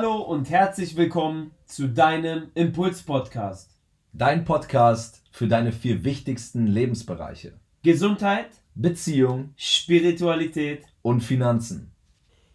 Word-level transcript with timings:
Hallo 0.00 0.18
und 0.18 0.48
herzlich 0.48 0.96
willkommen 0.96 1.50
zu 1.64 1.88
deinem 1.88 2.52
Impuls-Podcast. 2.54 3.76
Dein 4.12 4.44
Podcast 4.44 5.24
für 5.32 5.48
deine 5.48 5.72
vier 5.72 6.04
wichtigsten 6.04 6.68
Lebensbereiche. 6.68 7.58
Gesundheit, 7.82 8.46
Beziehung, 8.76 9.54
Spiritualität 9.56 10.86
und 11.02 11.22
Finanzen. 11.22 11.90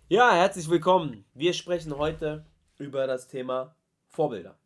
Ja, 0.07 0.33
herzlich 0.33 0.69
willkommen. 0.69 1.25
Wir 1.33 1.51
sprechen 1.51 1.97
heute 1.97 2.45
über 2.77 3.07
das 3.07 3.27
Thema 3.27 3.75
Vorbilder. 4.07 4.57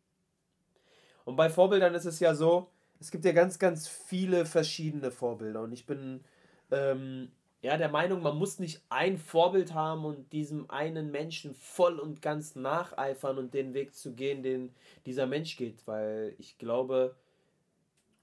Und 1.24 1.34
bei 1.34 1.50
Vorbildern 1.50 1.96
ist 1.96 2.04
es 2.04 2.20
ja 2.20 2.32
so, 2.32 2.70
es 3.00 3.10
gibt 3.10 3.24
ja 3.24 3.32
ganz, 3.32 3.58
ganz 3.58 3.88
viele 3.88 4.46
verschiedene 4.46 5.10
Vorbilder. 5.10 5.62
Und 5.62 5.72
ich 5.72 5.84
bin 5.84 6.20
ähm, 6.70 7.32
ja 7.62 7.76
der 7.76 7.88
Meinung, 7.88 8.22
man 8.22 8.36
muss 8.36 8.58
nicht 8.58 8.82
ein 8.88 9.18
Vorbild 9.18 9.74
haben 9.74 10.04
und 10.04 10.32
diesem 10.32 10.70
einen 10.70 11.10
Menschen 11.10 11.54
voll 11.54 11.98
und 11.98 12.22
ganz 12.22 12.54
nacheifern 12.54 13.38
und 13.38 13.54
den 13.54 13.74
Weg 13.74 13.94
zu 13.94 14.14
gehen, 14.14 14.42
den 14.42 14.74
dieser 15.06 15.26
Mensch 15.26 15.56
geht. 15.56 15.86
Weil 15.86 16.34
ich 16.38 16.58
glaube, 16.58 17.16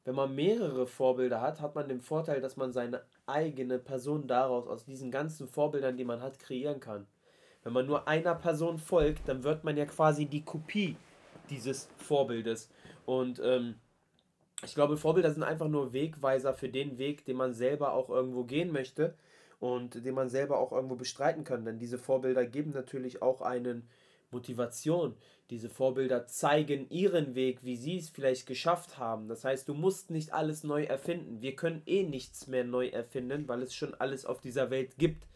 wenn 0.06 0.16
man 0.16 0.36
mehrere 0.36 0.88
Vorbilder 0.88 1.42
hat, 1.42 1.62
hat 1.62 1.76
man 1.76 1.90
den 1.90 2.02
Vorteil, 2.02 2.40
dass 2.40 2.58
man 2.58 2.72
seine 2.72 3.02
eigene 3.26 3.80
Person 3.80 4.28
daraus, 4.28 4.68
aus 4.68 4.86
diesen 4.86 5.12
ganzen 5.12 5.48
Vorbildern, 5.48 5.98
die 5.98 6.06
man 6.06 6.22
hat, 6.22 6.40
kreieren 6.40 6.80
kann. 6.80 7.08
Wenn 7.64 7.74
man 7.74 7.88
nur 7.88 8.08
einer 8.08 8.36
Person 8.36 8.78
folgt, 8.78 9.28
dann 9.28 9.44
wird 9.44 9.64
man 9.64 9.76
ja 9.76 9.86
quasi 9.86 10.28
die 10.28 10.46
Kopie 10.46 10.96
dieses 11.50 11.90
Vorbildes. 11.98 12.70
Und 13.08 13.42
ähm, 13.44 13.76
ich 14.64 14.74
glaube, 14.74 14.98
Vorbilder 14.98 15.32
sind 15.32 15.44
einfach 15.44 15.68
nur 15.68 15.94
Wegweiser 15.94 16.54
für 16.54 16.70
den 16.70 16.98
Weg, 16.98 17.26
den 17.26 17.38
man 17.38 17.54
selber 17.54 17.94
auch 17.94 18.10
irgendwo 18.10 18.44
gehen 18.44 18.72
möchte 18.72 19.16
und 19.60 20.06
den 20.06 20.16
man 20.16 20.30
selber 20.30 20.60
auch 20.60 20.72
irgendwo 20.72 20.96
bestreiten 20.96 21.44
kann. 21.44 21.66
Denn 21.66 21.80
diese 21.80 21.98
Vorbilder 21.98 22.46
geben 22.46 22.72
natürlich 22.72 23.22
auch 23.22 23.42
einen 23.42 23.90
Motivation. 24.32 25.16
Diese 25.50 25.70
Vorbilder 25.70 26.26
zeigen 26.26 26.90
ihren 26.90 27.36
Weg, 27.36 27.64
wie 27.64 27.76
sie 27.76 27.98
es 27.98 28.10
vielleicht 28.10 28.48
geschafft 28.48 28.98
haben. 28.98 29.28
Das 29.28 29.44
heißt, 29.44 29.68
du 29.70 29.74
musst 29.74 30.10
nicht 30.10 30.34
alles 30.34 30.64
neu 30.64 30.84
erfinden. 30.84 31.42
Wir 31.42 31.56
können 31.56 31.84
eh 31.86 32.04
nichts 32.04 32.48
mehr 32.48 32.64
neu 32.64 32.88
erfinden, 32.88 33.48
weil 33.48 33.62
es 33.62 33.76
schon 33.76 33.94
alles 33.94 34.26
auf 34.26 34.42
dieser 34.42 34.70
Welt 34.70 34.98
gibt. 34.98 35.28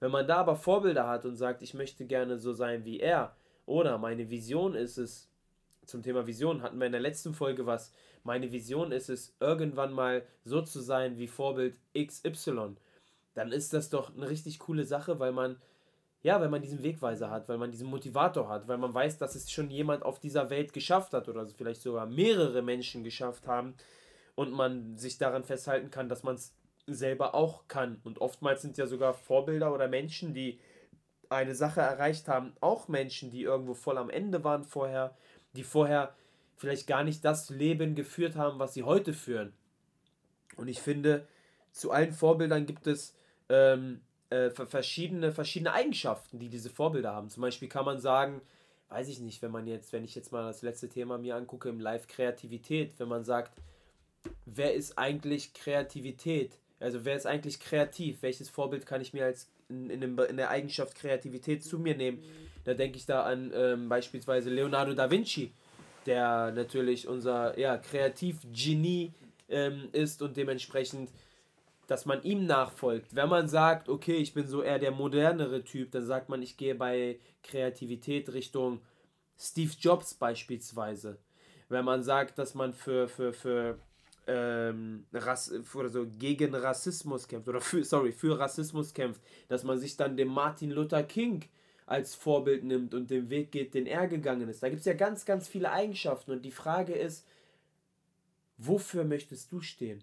Wenn 0.00 0.10
man 0.10 0.26
da 0.26 0.36
aber 0.36 0.56
Vorbilder 0.56 1.08
hat 1.08 1.24
und 1.24 1.36
sagt, 1.36 1.62
ich 1.62 1.74
möchte 1.74 2.06
gerne 2.06 2.38
so 2.38 2.52
sein 2.52 2.84
wie 2.84 3.00
er, 3.00 3.36
oder 3.66 3.98
meine 3.98 4.30
Vision 4.30 4.74
ist 4.74 4.98
es, 4.98 5.30
zum 5.86 6.02
Thema 6.02 6.26
Vision 6.26 6.62
hatten 6.62 6.78
wir 6.78 6.86
in 6.86 6.92
der 6.92 7.00
letzten 7.00 7.34
Folge 7.34 7.66
was, 7.66 7.92
meine 8.22 8.50
Vision 8.52 8.92
ist 8.92 9.10
es, 9.10 9.36
irgendwann 9.40 9.92
mal 9.92 10.26
so 10.44 10.62
zu 10.62 10.80
sein 10.80 11.18
wie 11.18 11.26
Vorbild 11.26 11.78
XY, 11.96 12.76
dann 13.34 13.52
ist 13.52 13.72
das 13.72 13.90
doch 13.90 14.14
eine 14.16 14.28
richtig 14.28 14.58
coole 14.60 14.84
Sache, 14.84 15.18
weil 15.18 15.32
man, 15.32 15.60
ja, 16.22 16.40
wenn 16.40 16.50
man 16.50 16.62
diesen 16.62 16.82
Wegweiser 16.82 17.30
hat, 17.30 17.48
weil 17.48 17.58
man 17.58 17.70
diesen 17.70 17.88
Motivator 17.88 18.48
hat, 18.48 18.66
weil 18.68 18.78
man 18.78 18.94
weiß, 18.94 19.18
dass 19.18 19.34
es 19.34 19.50
schon 19.50 19.70
jemand 19.70 20.04
auf 20.04 20.20
dieser 20.20 20.50
Welt 20.50 20.72
geschafft 20.72 21.12
hat 21.12 21.28
oder 21.28 21.46
vielleicht 21.46 21.82
sogar 21.82 22.06
mehrere 22.06 22.62
Menschen 22.62 23.04
geschafft 23.04 23.46
haben 23.46 23.74
und 24.34 24.52
man 24.52 24.96
sich 24.96 25.18
daran 25.18 25.44
festhalten 25.44 25.90
kann, 25.90 26.08
dass 26.08 26.22
man 26.22 26.36
es 26.36 26.54
selber 26.86 27.34
auch 27.34 27.68
kann. 27.68 28.00
Und 28.04 28.20
oftmals 28.20 28.62
sind 28.62 28.78
ja 28.78 28.86
sogar 28.86 29.14
Vorbilder 29.14 29.72
oder 29.72 29.88
Menschen, 29.88 30.34
die 30.34 30.58
eine 31.28 31.54
Sache 31.54 31.80
erreicht 31.80 32.28
haben, 32.28 32.54
auch 32.60 32.88
Menschen, 32.88 33.30
die 33.30 33.42
irgendwo 33.42 33.74
voll 33.74 33.98
am 33.98 34.10
Ende 34.10 34.44
waren 34.44 34.64
vorher, 34.64 35.16
die 35.54 35.64
vorher 35.64 36.14
vielleicht 36.56 36.86
gar 36.86 37.04
nicht 37.04 37.24
das 37.24 37.50
Leben 37.50 37.94
geführt 37.94 38.36
haben, 38.36 38.58
was 38.58 38.74
sie 38.74 38.84
heute 38.84 39.12
führen. 39.12 39.52
Und 40.56 40.68
ich 40.68 40.80
finde, 40.80 41.26
zu 41.72 41.90
allen 41.90 42.12
Vorbildern 42.12 42.66
gibt 42.66 42.86
es 42.86 43.14
ähm, 43.48 44.00
äh, 44.30 44.50
verschiedene, 44.50 45.32
verschiedene 45.32 45.72
Eigenschaften, 45.72 46.38
die 46.38 46.48
diese 46.48 46.70
Vorbilder 46.70 47.12
haben. 47.12 47.28
Zum 47.30 47.42
Beispiel 47.42 47.68
kann 47.68 47.84
man 47.84 48.00
sagen, 48.00 48.40
weiß 48.88 49.08
ich 49.08 49.20
nicht, 49.20 49.42
wenn 49.42 49.50
man 49.50 49.66
jetzt, 49.66 49.92
wenn 49.92 50.04
ich 50.04 50.14
jetzt 50.14 50.32
mal 50.32 50.46
das 50.46 50.62
letzte 50.62 50.88
Thema 50.88 51.18
mir 51.18 51.36
angucke 51.36 51.68
im 51.68 51.80
Live 51.80 52.06
Kreativität, 52.06 52.94
wenn 52.98 53.08
man 53.08 53.24
sagt, 53.24 53.52
wer 54.46 54.74
ist 54.74 54.98
eigentlich 54.98 55.52
Kreativität? 55.52 56.58
Also 56.80 57.04
wer 57.04 57.16
ist 57.16 57.26
eigentlich 57.26 57.60
kreativ? 57.60 58.22
Welches 58.22 58.48
Vorbild 58.48 58.86
kann 58.86 59.00
ich 59.00 59.12
mir 59.12 59.24
als 59.24 59.48
in, 59.68 59.90
in, 59.90 60.00
dem, 60.00 60.18
in 60.18 60.36
der 60.36 60.50
Eigenschaft 60.50 60.94
Kreativität 60.94 61.64
zu 61.64 61.78
mir 61.78 61.96
nehmen? 61.96 62.22
Da 62.64 62.74
denke 62.74 62.96
ich 62.96 63.06
da 63.06 63.22
an 63.22 63.52
ähm, 63.54 63.88
beispielsweise 63.88 64.50
Leonardo 64.50 64.94
da 64.94 65.10
Vinci, 65.10 65.52
der 66.06 66.52
natürlich 66.52 67.08
unser 67.08 67.58
ja, 67.58 67.76
Kreativgenie 67.78 69.12
ähm, 69.48 69.88
ist 69.92 70.22
und 70.22 70.36
dementsprechend 70.36 71.10
dass 71.86 72.06
man 72.06 72.22
ihm 72.22 72.46
nachfolgt. 72.46 73.14
Wenn 73.14 73.28
man 73.28 73.48
sagt, 73.48 73.88
okay, 73.88 74.16
ich 74.16 74.34
bin 74.34 74.46
so 74.46 74.62
eher 74.62 74.78
der 74.78 74.90
modernere 74.90 75.64
Typ, 75.64 75.90
dann 75.90 76.04
sagt 76.04 76.28
man, 76.28 76.42
ich 76.42 76.56
gehe 76.56 76.74
bei 76.74 77.18
Kreativität 77.42 78.32
Richtung 78.32 78.80
Steve 79.38 79.72
Jobs 79.78 80.14
beispielsweise. 80.14 81.18
Wenn 81.68 81.84
man 81.84 82.02
sagt, 82.02 82.38
dass 82.38 82.54
man 82.54 82.72
für, 82.72 83.08
für, 83.08 83.32
für, 83.32 83.78
ähm, 84.26 85.06
Rass, 85.12 85.52
oder 85.74 85.88
so 85.88 86.06
gegen 86.06 86.54
Rassismus 86.54 87.28
kämpft, 87.28 87.48
oder 87.48 87.60
für, 87.60 87.84
sorry, 87.84 88.12
für 88.12 88.38
Rassismus 88.38 88.94
kämpft, 88.94 89.20
dass 89.48 89.64
man 89.64 89.78
sich 89.78 89.96
dann 89.96 90.16
dem 90.16 90.28
Martin 90.28 90.70
Luther 90.70 91.02
King 91.02 91.44
als 91.86 92.14
Vorbild 92.14 92.64
nimmt 92.64 92.94
und 92.94 93.10
den 93.10 93.30
Weg 93.30 93.52
geht, 93.52 93.74
den 93.74 93.86
er 93.86 94.06
gegangen 94.08 94.48
ist. 94.48 94.62
Da 94.62 94.68
gibt 94.68 94.80
es 94.80 94.86
ja 94.86 94.94
ganz, 94.94 95.24
ganz 95.24 95.48
viele 95.48 95.70
Eigenschaften 95.70 96.32
und 96.32 96.44
die 96.44 96.50
Frage 96.50 96.94
ist, 96.94 97.26
wofür 98.56 99.04
möchtest 99.04 99.52
du 99.52 99.60
stehen? 99.60 100.02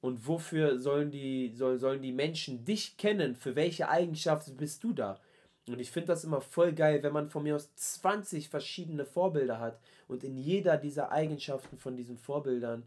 Und 0.00 0.28
wofür 0.28 0.78
sollen 0.78 1.10
die, 1.10 1.52
soll, 1.56 1.78
sollen 1.78 2.02
die 2.02 2.12
Menschen 2.12 2.64
dich 2.64 2.96
kennen? 2.96 3.34
Für 3.34 3.56
welche 3.56 3.88
Eigenschaften 3.88 4.56
bist 4.56 4.84
du 4.84 4.92
da? 4.92 5.20
Und 5.68 5.80
ich 5.80 5.90
finde 5.90 6.08
das 6.08 6.22
immer 6.22 6.40
voll 6.40 6.72
geil, 6.72 7.02
wenn 7.02 7.12
man 7.12 7.28
von 7.28 7.42
mir 7.42 7.56
aus 7.56 7.74
20 7.74 8.48
verschiedene 8.48 9.04
Vorbilder 9.04 9.58
hat 9.58 9.80
und 10.06 10.22
in 10.22 10.36
jeder 10.36 10.76
dieser 10.76 11.10
Eigenschaften 11.10 11.76
von 11.76 11.96
diesen 11.96 12.18
Vorbildern 12.18 12.84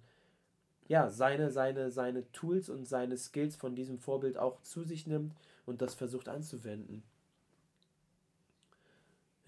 ja, 0.87 1.09
seine, 1.09 1.51
seine, 1.51 1.91
seine 1.91 2.31
Tools 2.31 2.69
und 2.69 2.85
seine 2.85 3.17
Skills 3.17 3.55
von 3.55 3.75
diesem 3.75 3.99
Vorbild 3.99 4.37
auch 4.37 4.61
zu 4.61 4.83
sich 4.83 5.05
nimmt 5.05 5.33
und 5.65 5.81
das 5.81 5.93
versucht 5.93 6.29
anzuwenden. 6.29 7.03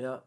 Ja, 0.02 0.24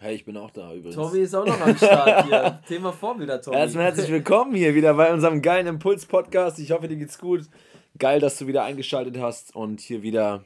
Hey, 0.00 0.16
ich 0.16 0.24
bin 0.26 0.36
auch 0.36 0.50
da 0.50 0.74
übrigens. 0.74 0.96
Tommy 0.96 1.20
ist 1.20 1.34
auch 1.34 1.46
noch 1.46 1.58
am 1.58 1.74
Start 1.76 2.26
hier. 2.26 2.60
Thema 2.68 2.92
Vorbilder, 2.92 3.40
Tommy. 3.40 3.56
Erstmal 3.56 3.84
herzlich 3.84 4.10
willkommen 4.10 4.54
hier 4.54 4.74
wieder 4.74 4.92
bei 4.92 5.10
unserem 5.10 5.40
geilen 5.40 5.66
Impuls-Podcast. 5.66 6.58
Ich 6.58 6.72
hoffe, 6.72 6.88
dir 6.88 6.96
geht's 6.96 7.18
gut. 7.18 7.48
Geil, 7.96 8.20
dass 8.20 8.36
du 8.36 8.46
wieder 8.46 8.64
eingeschaltet 8.64 9.16
hast 9.16 9.56
und 9.56 9.80
hier 9.80 10.02
wieder 10.02 10.44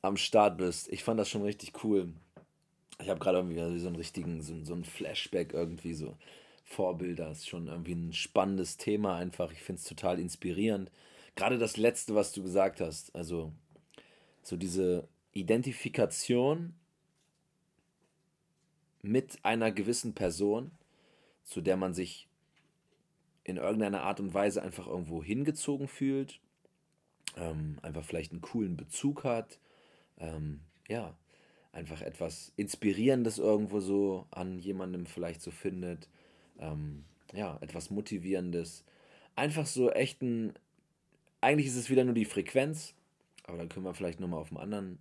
am 0.00 0.16
Start 0.16 0.56
bist. 0.56 0.90
Ich 0.90 1.04
fand 1.04 1.20
das 1.20 1.28
schon 1.28 1.42
richtig 1.42 1.84
cool. 1.84 2.14
Ich 3.02 3.10
habe 3.10 3.20
gerade 3.20 3.38
irgendwie 3.38 3.78
so 3.78 3.88
einen 3.88 3.96
richtigen, 3.96 4.40
so, 4.40 4.54
so 4.62 4.72
einen 4.72 4.86
Flashback 4.86 5.52
irgendwie 5.52 5.92
so. 5.92 6.16
Vorbilder 6.64 7.30
ist 7.30 7.46
schon 7.46 7.66
irgendwie 7.66 7.94
ein 7.94 8.14
spannendes 8.14 8.78
Thema 8.78 9.16
einfach. 9.16 9.52
Ich 9.52 9.60
finde 9.60 9.80
es 9.80 9.88
total 9.88 10.18
inspirierend. 10.18 10.90
Gerade 11.36 11.58
das 11.58 11.76
letzte, 11.76 12.14
was 12.14 12.32
du 12.32 12.42
gesagt 12.42 12.80
hast. 12.80 13.14
Also 13.14 13.52
so 14.42 14.56
diese 14.56 15.06
Identifikation 15.34 16.72
mit 19.08 19.38
einer 19.42 19.72
gewissen 19.72 20.14
Person, 20.14 20.70
zu 21.44 21.62
der 21.62 21.76
man 21.76 21.94
sich 21.94 22.28
in 23.42 23.56
irgendeiner 23.56 24.02
Art 24.02 24.20
und 24.20 24.34
Weise 24.34 24.62
einfach 24.62 24.86
irgendwo 24.86 25.24
hingezogen 25.24 25.88
fühlt, 25.88 26.40
ähm, 27.36 27.78
einfach 27.80 28.04
vielleicht 28.04 28.32
einen 28.32 28.42
coolen 28.42 28.76
Bezug 28.76 29.24
hat, 29.24 29.58
ähm, 30.18 30.60
ja, 30.88 31.16
einfach 31.72 32.02
etwas 32.02 32.52
Inspirierendes 32.56 33.38
irgendwo 33.38 33.80
so 33.80 34.26
an 34.30 34.58
jemandem 34.58 35.06
vielleicht 35.06 35.40
so 35.40 35.50
findet, 35.50 36.08
ähm, 36.58 37.04
ja, 37.32 37.56
etwas 37.62 37.90
Motivierendes. 37.90 38.84
Einfach 39.36 39.66
so 39.66 39.90
echt 39.90 40.20
ein, 40.20 40.52
eigentlich 41.40 41.68
ist 41.68 41.76
es 41.76 41.88
wieder 41.88 42.04
nur 42.04 42.14
die 42.14 42.26
Frequenz, 42.26 42.94
aber 43.44 43.56
dann 43.56 43.70
können 43.70 43.86
wir 43.86 43.94
vielleicht 43.94 44.20
nochmal 44.20 44.40
auf 44.40 44.50
einem 44.50 44.58
anderen, 44.58 44.98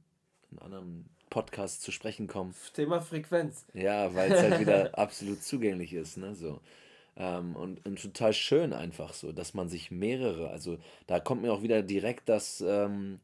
einen 0.51 0.59
anderen 0.59 1.16
Podcast 1.37 1.83
zu 1.83 1.91
sprechen 1.91 2.25
kommen. 2.25 2.55
Thema 2.73 2.99
Frequenz. 2.99 3.63
Ja, 3.75 4.15
weil 4.15 4.31
es 4.31 4.41
halt 4.41 4.59
wieder 4.59 4.97
absolut 4.97 5.43
zugänglich 5.43 5.93
ist, 5.93 6.17
ne? 6.17 6.33
So. 6.33 6.61
Ähm, 7.15 7.55
und, 7.55 7.85
und 7.85 8.01
total 8.01 8.33
schön 8.33 8.73
einfach 8.73 9.13
so, 9.13 9.31
dass 9.31 9.53
man 9.53 9.69
sich 9.69 9.91
mehrere, 9.91 10.49
also 10.49 10.79
da 11.05 11.19
kommt 11.19 11.43
mir 11.43 11.53
auch 11.53 11.61
wieder 11.61 11.83
direkt 11.83 12.27
das, 12.27 12.63
ähm, 12.67 13.19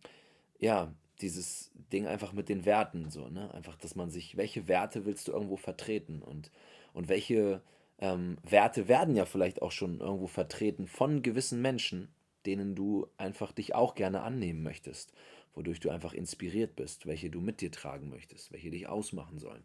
ja, 0.60 0.94
dieses 1.22 1.72
Ding 1.92 2.06
einfach 2.06 2.34
mit 2.34 2.50
den 2.50 2.66
Werten, 2.66 3.10
so, 3.10 3.30
ne? 3.30 3.52
Einfach, 3.56 3.78
dass 3.78 3.96
man 3.96 4.12
sich, 4.12 4.38
welche 4.38 4.68
Werte 4.68 5.06
willst 5.06 5.28
du 5.28 5.32
irgendwo 5.32 5.58
vertreten 5.58 6.22
und, 6.22 6.52
und 6.94 7.10
welche 7.10 7.62
ähm, 7.98 8.38
Werte 8.48 8.88
werden 8.88 9.16
ja 9.16 9.26
vielleicht 9.26 9.64
auch 9.64 9.72
schon 9.72 10.02
irgendwo 10.02 10.28
vertreten 10.28 10.86
von 10.86 11.24
gewissen 11.24 11.64
Menschen, 11.64 12.10
denen 12.46 12.76
du 12.76 13.08
einfach 13.18 13.54
dich 13.54 13.74
auch 13.74 13.96
gerne 13.96 14.22
annehmen 14.22 14.62
möchtest 14.62 15.14
wodurch 15.56 15.80
du 15.80 15.90
einfach 15.90 16.14
inspiriert 16.14 16.76
bist, 16.76 17.06
welche 17.06 17.30
du 17.30 17.42
mit 17.42 17.62
dir 17.62 17.72
tragen 17.72 18.10
möchtest, 18.10 18.52
welche 18.52 18.72
dich 18.72 18.88
ausmachen 18.88 19.40
sollen. 19.40 19.64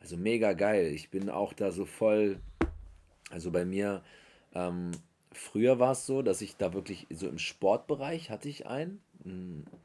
Also 0.00 0.16
mega 0.16 0.52
geil. 0.52 0.86
Ich 0.94 1.10
bin 1.10 1.30
auch 1.30 1.52
da 1.52 1.72
so 1.72 1.84
voll, 1.84 2.40
also 3.30 3.50
bei 3.50 3.64
mir, 3.64 4.02
ähm, 4.54 4.92
früher 5.32 5.78
war 5.78 5.92
es 5.92 6.06
so, 6.06 6.22
dass 6.22 6.40
ich 6.40 6.56
da 6.56 6.72
wirklich 6.72 7.06
so 7.10 7.28
im 7.28 7.38
Sportbereich 7.38 8.30
hatte 8.30 8.48
ich 8.48 8.66
einen, 8.66 9.00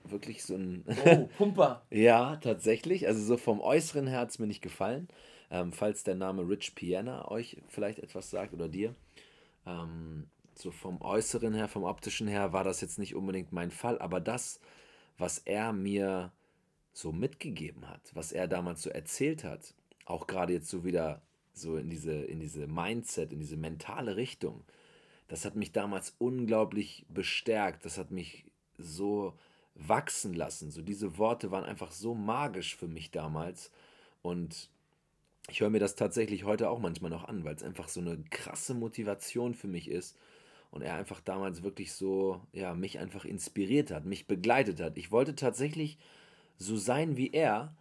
wirklich 0.04 0.44
so 0.44 0.56
ein... 0.56 0.84
Oh, 1.06 1.30
Pumper. 1.38 1.84
ja, 1.90 2.36
tatsächlich. 2.38 3.08
Also 3.08 3.24
so 3.24 3.38
vom 3.38 3.62
äußeren 3.62 4.08
Herz 4.08 4.40
mir 4.40 4.48
nicht 4.48 4.62
gefallen. 4.62 5.08
Ähm, 5.50 5.74
falls 5.74 6.04
der 6.04 6.16
Name 6.16 6.48
Rich 6.48 6.76
Piana 6.76 7.30
euch 7.30 7.58
vielleicht 7.68 8.00
etwas 8.00 8.30
sagt 8.30 8.54
oder 8.54 8.70
dir. 8.70 8.96
Ähm, 9.66 10.28
so 10.56 10.72
vom 10.72 11.02
Äußeren 11.02 11.54
her, 11.54 11.68
vom 11.68 11.84
Optischen 11.84 12.28
her 12.28 12.54
war 12.54 12.64
das 12.64 12.82
jetzt 12.82 13.00
nicht 13.00 13.16
unbedingt 13.16 13.52
mein 13.52 13.72
Fall, 13.72 14.00
aber 14.00 14.20
das, 14.20 14.60
was 15.18 15.40
er 15.40 15.74
mir 15.74 16.32
so 16.94 17.12
mitgegeben 17.12 17.88
hat, 17.88 18.02
was 18.14 18.32
er 18.32 18.48
damals 18.48 18.82
so 18.82 18.90
erzählt 18.90 19.44
hat, 19.44 19.74
auch 20.06 20.28
gerade 20.28 20.54
jetzt 20.54 20.70
so 20.70 20.84
wieder 20.84 21.22
so 21.54 21.78
in 21.78 21.90
diese, 21.90 22.14
in 22.14 22.40
diese 22.40 22.68
Mindset, 22.68 23.32
in 23.32 23.40
diese 23.40 23.58
mentale 23.58 24.16
Richtung, 24.16 24.64
das 25.28 25.46
hat 25.46 25.56
mich 25.56 25.72
damals 25.72 26.16
unglaublich 26.18 27.06
bestärkt, 27.08 27.86
das 27.86 27.98
hat 27.98 28.12
mich 28.12 28.46
so 28.78 29.38
wachsen 29.76 30.34
lassen. 30.34 30.72
So 30.72 30.82
diese 30.82 31.18
Worte 31.18 31.52
waren 31.52 31.64
einfach 31.64 31.92
so 31.92 32.14
magisch 32.14 32.76
für 32.76 32.88
mich 32.88 33.12
damals. 33.12 33.72
Und 34.22 34.70
ich 35.50 35.62
höre 35.62 35.70
mir 35.70 35.80
das 35.80 35.96
tatsächlich 35.96 36.44
heute 36.44 36.70
auch 36.70 36.80
manchmal 36.80 37.12
noch 37.12 37.24
an, 37.24 37.46
weil 37.46 37.56
es 37.56 37.64
einfach 37.64 37.88
so 37.88 38.02
eine 38.02 38.18
krasse 38.30 38.74
Motivation 38.74 39.54
für 39.54 39.68
mich 39.68 39.90
ist 39.90 40.18
und 40.72 40.82
er 40.82 40.96
einfach 40.96 41.20
damals 41.20 41.64
wirklich 41.64 41.94
so, 41.94 42.42
ja, 42.54 42.74
mich 42.74 42.98
einfach 43.00 43.26
inspiriert 43.26 43.92
hat, 43.92 44.06
mich 44.06 44.26
begleitet 44.26 44.80
hat. 44.82 44.98
Ich 44.98 45.12
wollte 45.12 45.36
tatsächlich 45.36 45.98
so 46.58 46.78
sein 46.78 47.18
wie 47.18 47.32
er, 47.32 47.76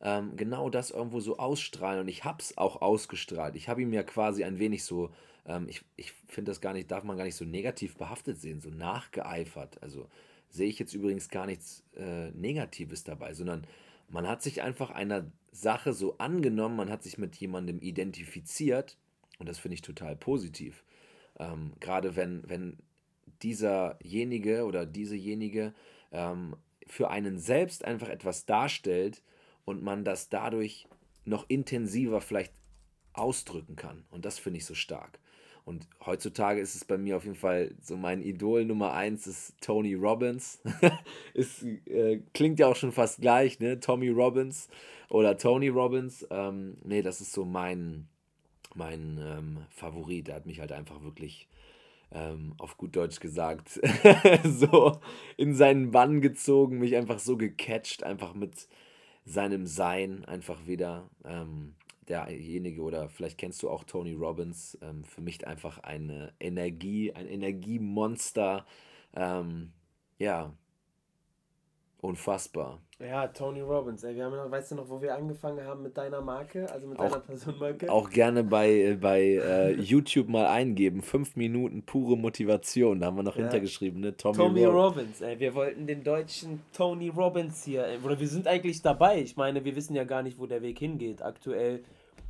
ähm, 0.00 0.36
genau 0.36 0.68
das 0.68 0.90
irgendwo 0.90 1.20
so 1.20 1.38
ausstrahlen 1.38 2.00
und 2.00 2.08
ich 2.08 2.24
habe 2.24 2.38
es 2.40 2.58
auch 2.58 2.82
ausgestrahlt. 2.82 3.56
Ich 3.56 3.68
habe 3.68 3.82
ihm 3.82 3.92
ja 3.92 4.02
quasi 4.02 4.44
ein 4.44 4.58
wenig 4.58 4.84
so, 4.84 5.10
ähm, 5.46 5.66
ich, 5.68 5.82
ich 5.96 6.12
finde 6.28 6.50
das 6.50 6.60
gar 6.60 6.72
nicht, 6.72 6.90
darf 6.90 7.04
man 7.04 7.16
gar 7.16 7.24
nicht 7.24 7.36
so 7.36 7.44
negativ 7.44 7.96
behaftet 7.96 8.40
sehen, 8.40 8.60
so 8.60 8.70
nachgeeifert. 8.70 9.82
Also 9.82 10.08
sehe 10.50 10.68
ich 10.68 10.78
jetzt 10.78 10.94
übrigens 10.94 11.28
gar 11.28 11.46
nichts 11.46 11.84
äh, 11.96 12.30
Negatives 12.32 13.04
dabei, 13.04 13.32
sondern 13.34 13.66
man 14.08 14.28
hat 14.28 14.42
sich 14.42 14.62
einfach 14.62 14.90
einer 14.90 15.30
Sache 15.52 15.92
so 15.92 16.18
angenommen, 16.18 16.76
man 16.76 16.90
hat 16.90 17.02
sich 17.02 17.16
mit 17.16 17.36
jemandem 17.36 17.80
identifiziert 17.80 18.96
und 19.38 19.48
das 19.48 19.58
finde 19.58 19.76
ich 19.76 19.82
total 19.82 20.16
positiv. 20.16 20.84
Ähm, 21.38 21.72
Gerade 21.80 22.16
wenn, 22.16 22.48
wenn 22.48 22.78
dieserjenige 23.42 24.64
oder 24.64 24.86
diesejenige 24.86 25.74
ähm, 26.12 26.56
für 26.86 27.10
einen 27.10 27.38
selbst 27.38 27.84
einfach 27.84 28.08
etwas 28.08 28.46
darstellt 28.46 29.22
und 29.64 29.82
man 29.82 30.04
das 30.04 30.28
dadurch 30.28 30.86
noch 31.24 31.46
intensiver 31.48 32.20
vielleicht 32.20 32.52
ausdrücken 33.12 33.76
kann. 33.76 34.04
Und 34.10 34.24
das 34.24 34.38
finde 34.38 34.58
ich 34.58 34.66
so 34.66 34.74
stark. 34.74 35.18
Und 35.64 35.88
heutzutage 36.04 36.60
ist 36.60 36.74
es 36.74 36.84
bei 36.84 36.98
mir 36.98 37.16
auf 37.16 37.24
jeden 37.24 37.36
Fall 37.36 37.74
so 37.80 37.96
mein 37.96 38.20
Idol 38.20 38.66
Nummer 38.66 38.92
eins 38.92 39.26
ist 39.26 39.54
Tony 39.62 39.94
Robbins. 39.94 40.60
es 41.34 41.62
äh, 41.62 42.20
klingt 42.34 42.58
ja 42.58 42.66
auch 42.66 42.76
schon 42.76 42.92
fast 42.92 43.22
gleich, 43.22 43.60
ne? 43.60 43.80
Tommy 43.80 44.10
Robbins 44.10 44.68
oder 45.08 45.38
Tony 45.38 45.68
Robbins. 45.68 46.26
Ähm, 46.30 46.76
nee, 46.84 47.00
das 47.00 47.22
ist 47.22 47.32
so 47.32 47.46
mein, 47.46 48.08
mein 48.74 49.18
ähm, 49.18 49.58
Favorit. 49.70 50.28
Er 50.28 50.36
hat 50.36 50.46
mich 50.46 50.60
halt 50.60 50.72
einfach 50.72 51.02
wirklich, 51.02 51.48
ähm, 52.12 52.54
auf 52.58 52.76
gut 52.76 52.96
Deutsch 52.96 53.20
gesagt, 53.20 53.80
so 54.44 55.00
in 55.36 55.54
seinen 55.54 55.90
Bann 55.90 56.20
gezogen, 56.20 56.78
mich 56.78 56.96
einfach 56.96 57.18
so 57.18 57.36
gecatcht, 57.36 58.02
einfach 58.02 58.34
mit 58.34 58.68
seinem 59.24 59.66
Sein 59.66 60.24
einfach 60.24 60.66
wieder. 60.66 61.08
Ähm, 61.24 61.74
derjenige 62.08 62.82
oder 62.82 63.08
vielleicht 63.08 63.38
kennst 63.38 63.62
du 63.62 63.70
auch 63.70 63.84
Tony 63.84 64.12
Robbins, 64.12 64.78
ähm, 64.82 65.04
für 65.04 65.22
mich 65.22 65.46
einfach 65.46 65.78
eine 65.78 66.34
Energie, 66.40 67.12
ein 67.12 67.26
Energiemonster. 67.26 68.66
Ähm, 69.14 69.72
ja, 70.18 70.52
unfassbar. 72.04 72.80
Ja, 73.00 73.26
Tony 73.26 73.60
Robbins, 73.60 74.04
ey, 74.04 74.14
wir 74.14 74.24
haben 74.24 74.36
noch, 74.36 74.50
weißt 74.50 74.70
du 74.70 74.74
noch, 74.76 74.88
wo 74.88 75.02
wir 75.02 75.14
angefangen 75.14 75.64
haben 75.66 75.82
mit 75.82 75.96
deiner 75.96 76.20
Marke, 76.20 76.70
also 76.70 76.86
mit 76.86 76.98
auch, 76.98 77.08
deiner 77.08 77.20
Personenmarke? 77.20 77.90
Auch 77.90 78.08
gerne 78.08 78.44
bei, 78.44 78.96
bei 79.00 79.20
äh, 79.20 79.72
YouTube 79.72 80.28
mal 80.28 80.46
eingeben, 80.46 81.02
fünf 81.02 81.34
Minuten 81.34 81.82
pure 81.82 82.16
Motivation, 82.16 83.00
da 83.00 83.06
haben 83.06 83.16
wir 83.16 83.24
noch 83.24 83.36
ja. 83.36 83.42
hintergeschrieben, 83.42 84.00
ne? 84.00 84.16
Tommy, 84.16 84.36
Tommy 84.36 84.64
Rob 84.64 84.96
Robbins, 84.96 85.20
ey, 85.22 85.40
wir 85.40 85.54
wollten 85.54 85.86
den 85.86 86.04
deutschen 86.04 86.62
Tony 86.72 87.08
Robbins 87.08 87.64
hier, 87.64 87.84
ey, 87.84 87.98
oder 88.04 88.18
wir 88.20 88.28
sind 88.28 88.46
eigentlich 88.46 88.80
dabei, 88.80 89.20
ich 89.20 89.36
meine, 89.36 89.64
wir 89.64 89.74
wissen 89.74 89.96
ja 89.96 90.04
gar 90.04 90.22
nicht, 90.22 90.38
wo 90.38 90.46
der 90.46 90.62
Weg 90.62 90.78
hingeht, 90.78 91.20
aktuell 91.20 91.82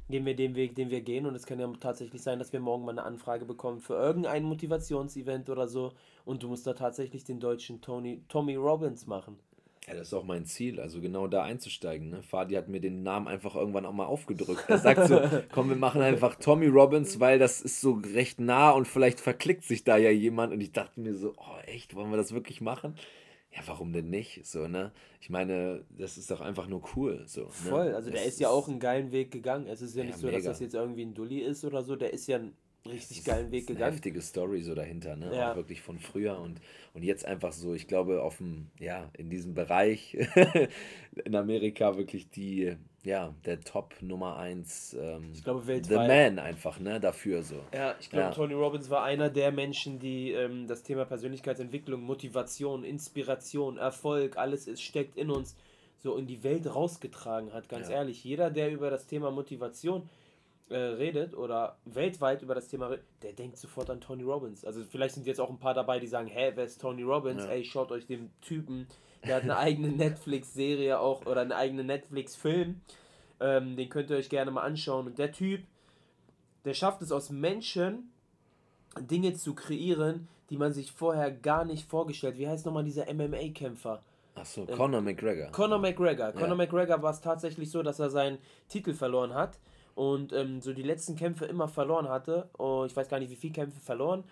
gehen 0.09 0.27
wir 0.27 0.37
den 0.37 0.55
Weg, 0.55 0.75
den 0.75 0.91
wir 0.91 1.00
gehen 1.00 1.27
und 1.27 1.35
es 1.35 1.47
kann 1.47 1.59
ja 1.59 1.70
tatsächlich 1.81 2.23
sein, 2.23 2.38
dass 2.38 2.53
wir 2.53 2.61
morgen 2.61 2.85
mal 2.85 2.93
eine 2.93 3.05
Anfrage 3.05 3.44
bekommen 3.44 3.81
für 3.81 3.94
irgendein 3.94 4.44
Motivationsevent 4.44 5.49
oder 5.49 5.67
so 5.67 5.93
und 6.25 6.43
du 6.43 6.49
musst 6.49 6.67
da 6.67 6.75
tatsächlich 6.75 7.25
den 7.25 7.41
deutschen 7.41 7.81
Tony, 7.81 8.23
Tommy 8.29 8.56
Robbins 8.56 9.06
machen. 9.06 9.38
Ja, 9.87 9.93
das 9.93 10.09
ist 10.09 10.15
auch 10.15 10.25
mein 10.25 10.47
Ziel, 10.47 10.81
also 10.81 11.03
genau 11.03 11.27
da 11.29 11.43
einzusteigen. 11.43 12.09
Ne? 12.09 12.23
Fadi 12.23 12.55
hat 12.55 12.69
mir 12.69 12.81
den 12.81 13.03
Namen 13.03 13.29
einfach 13.29 13.55
irgendwann 13.55 13.85
auch 13.85 13.93
mal 13.93 14.07
aufgedrückt. 14.07 14.65
Er 14.69 14.79
sagt 14.79 15.09
so, 15.09 15.21
komm, 15.53 15.69
wir 15.69 15.77
machen 15.77 16.01
einfach 16.01 16.37
Tommy 16.37 16.69
Robbins, 16.69 17.21
weil 17.21 17.39
das 17.39 17.61
ist 17.61 17.83
so 17.83 18.01
recht 18.15 18.41
nah 18.41 18.71
und 18.71 18.89
vielleicht 18.89 19.21
verklickt 19.21 19.65
sich 19.65 19.85
da 19.85 19.99
ja 19.99 20.11
jemand. 20.11 20.55
Und 20.55 20.63
ich 20.63 20.73
dachte 20.73 21.01
mir 21.01 21.15
so, 21.15 21.35
oh 21.37 21.59
echt, 21.67 21.95
wollen 21.95 22.11
wir 22.11 22.17
das 22.17 22.33
wirklich 22.33 22.63
machen? 22.63 22.97
Ja, 23.53 23.61
warum 23.67 23.93
denn 23.93 24.09
nicht? 24.09 24.47
So, 24.47 24.69
ne? 24.69 24.91
Ich 25.21 25.29
meine, 25.29 25.85
das 25.91 26.17
ist 26.17 26.31
doch 26.31 26.41
einfach 26.41 26.67
nur 26.67 26.83
cool. 26.97 27.23
So, 27.27 27.43
ne? 27.43 27.51
Voll, 27.51 27.95
also 27.95 28.11
das 28.11 28.21
der 28.21 28.29
ist 28.29 28.41
ja 28.41 28.49
auch 28.49 28.69
einen 28.69 28.81
geilen 28.81 29.13
Weg 29.13 29.31
gegangen. 29.31 29.67
Es 29.67 29.83
ist 29.83 29.95
ja, 29.95 30.03
ja 30.03 30.07
nicht 30.07 30.19
so, 30.19 30.27
mega. 30.27 30.39
dass 30.39 30.47
das 30.47 30.61
jetzt 30.61 30.75
irgendwie 30.75 31.05
ein 31.05 31.15
Dulli 31.15 31.41
ist 31.41 31.63
oder 31.65 31.83
so. 31.83 31.95
Der 31.95 32.13
ist 32.13 32.27
ja 32.27 32.39
ein 32.39 32.57
richtig 32.87 33.25
geilen 33.25 33.51
Weg 33.51 33.67
gegangen. 33.67 33.85
Eine 33.85 33.95
heftige 33.95 34.21
Story 34.21 34.61
so 34.61 34.75
dahinter, 34.75 35.17
ne? 35.17 35.35
Ja. 35.35 35.53
Auch 35.53 35.57
wirklich 35.57 35.81
von 35.81 35.99
früher 35.99 36.39
und, 36.39 36.61
und 36.93 37.03
jetzt 37.03 37.25
einfach 37.25 37.53
so, 37.53 37.75
ich 37.75 37.89
glaube, 37.89 38.23
auf 38.23 38.39
dem, 38.39 38.71
ja, 38.79 39.11
in 39.17 39.31
diesem 39.31 39.55
Bereich 39.55 40.17
in 41.25 41.35
Amerika 41.35 41.97
wirklich 41.97 42.29
die, 42.29 42.77
ja, 43.03 43.35
der 43.47 43.61
Top 43.61 43.95
Nummer 44.03 44.37
1, 44.37 44.97
ähm, 45.01 45.31
ich 45.33 45.45
glaube 45.45 45.67
weltweit. 45.67 46.11
The 46.11 46.35
Man 46.35 46.39
einfach, 46.39 46.79
ne, 46.79 47.01
dafür 47.01 47.43
so. 47.43 47.57
Ja, 47.73 47.95
ich 48.01 48.11
glaube, 48.11 48.27
ja. 48.27 48.31
Tony 48.33 48.55
Robbins 48.55 48.91
war 48.91 49.03
einer 49.03 49.31
der 49.31 49.51
Menschen, 49.51 49.99
die 49.99 50.33
ähm, 50.33 50.67
das 50.67 50.83
Thema 50.83 51.07
Persönlichkeitsentwicklung, 51.07 52.03
Motivation, 52.03 52.85
Inspiration, 52.85 53.79
Erfolg, 53.79 54.37
alles 54.37 54.67
ist, 54.67 54.83
steckt 54.83 55.17
in 55.17 55.31
uns, 55.31 55.57
so 55.99 56.17
in 56.17 56.27
die 56.27 56.45
Welt 56.45 56.67
rausgetragen 56.67 57.55
hat, 57.55 57.71
ganz 57.71 57.89
ja. 57.89 57.97
ehrlich. 57.97 58.23
Jeder, 58.25 58.51
der 58.51 58.71
über 58.71 58.91
das 58.91 59.07
Thema 59.07 59.31
Motivation 59.31 60.09
äh, 60.71 60.77
redet 60.77 61.35
oder 61.35 61.77
weltweit 61.85 62.43
über 62.43 62.55
das 62.55 62.69
Thema 62.69 62.87
redet, 62.87 63.05
der 63.23 63.33
denkt 63.33 63.59
sofort 63.59 63.91
an 63.91 64.01
Tony 64.01 64.23
Robbins. 64.23 64.65
Also 64.65 64.83
vielleicht 64.83 65.15
sind 65.15 65.27
jetzt 65.27 65.41
auch 65.41 65.51
ein 65.51 65.59
paar 65.59 65.75
dabei, 65.75 66.01
die 66.01 66.06
sagen, 66.06 66.29
hä, 66.29 66.53
wer 66.55 66.65
ist 66.65 66.81
Tony 66.81 67.03
Robbins? 67.03 67.44
Ja. 67.44 67.51
Ey, 67.51 67.65
schaut 67.65 67.93
euch 67.93 68.06
den 68.06 68.31
Typen, 68.41 68.89
der 69.27 69.37
hat 69.37 69.43
eine 69.43 69.56
eigene 69.59 69.89
Netflix-Serie 69.89 70.99
auch 70.99 71.27
oder 71.27 71.43
einen 71.43 71.53
eigenen 71.53 71.87
Netflix-Film. 71.87 72.81
Ähm, 73.41 73.77
den 73.77 73.89
könnt 73.89 74.11
ihr 74.11 74.17
euch 74.17 74.31
gerne 74.31 74.51
mal 74.51 74.63
anschauen. 74.63 75.06
Und 75.06 75.19
der 75.19 75.33
Typ, 75.33 75.63
der 76.65 76.75
schafft 76.75 77.03
es 77.03 77.13
aus 77.13 77.31
Menschen, 77.31 78.11
Dinge 78.99 79.35
zu 79.35 79.55
kreieren, 79.55 80.29
die 80.51 80.56
man 80.56 80.73
sich 80.73 80.93
vorher 80.93 81.31
gar 81.31 81.65
nicht 81.65 81.87
vorgestellt. 81.89 82.39
Wie 82.39 82.49
heißt 82.49 82.65
nochmal 82.65 82.85
dieser 82.85 83.13
MMA-Kämpfer? 83.13 84.03
Achso, 84.35 84.65
Conor 84.67 84.99
ähm, 84.99 85.05
McGregor. 85.05 85.51
Conor 85.53 85.79
McGregor. 85.79 86.33
Conor 86.33 86.49
ja. 86.49 86.55
McGregor 86.55 87.03
war 87.03 87.11
es 87.11 87.21
tatsächlich 87.21 87.71
so, 87.71 87.83
dass 87.83 87.99
er 87.99 88.11
seinen 88.11 88.39
Titel 88.69 88.94
verloren 88.94 89.35
hat 89.35 89.59
und 89.94 90.32
ähm, 90.32 90.60
so 90.60 90.72
die 90.72 90.82
letzten 90.82 91.17
Kämpfe 91.17 91.44
immer 91.46 91.69
verloren 91.69 92.08
hatte. 92.08 92.48
Oh, 92.58 92.84
ich 92.86 92.96
weiß 92.96 93.08
gar 93.08 93.19
nicht, 93.19 93.31
wie 93.31 93.36
viele 93.36 93.53
Kämpfe 93.53 93.81
verloren. 93.81 94.24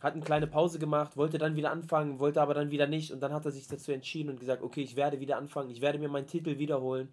Hat 0.00 0.12
eine 0.12 0.22
kleine 0.22 0.46
Pause 0.46 0.78
gemacht, 0.78 1.16
wollte 1.16 1.38
dann 1.38 1.56
wieder 1.56 1.70
anfangen, 1.72 2.18
wollte 2.18 2.42
aber 2.42 2.54
dann 2.54 2.70
wieder 2.70 2.86
nicht. 2.86 3.12
Und 3.12 3.20
dann 3.20 3.32
hat 3.32 3.46
er 3.46 3.50
sich 3.50 3.66
dazu 3.66 3.92
entschieden 3.92 4.30
und 4.30 4.40
gesagt, 4.40 4.62
okay, 4.62 4.82
ich 4.82 4.96
werde 4.96 5.20
wieder 5.20 5.38
anfangen, 5.38 5.70
ich 5.70 5.80
werde 5.80 5.98
mir 5.98 6.08
meinen 6.08 6.26
Titel 6.26 6.58
wiederholen. 6.58 7.08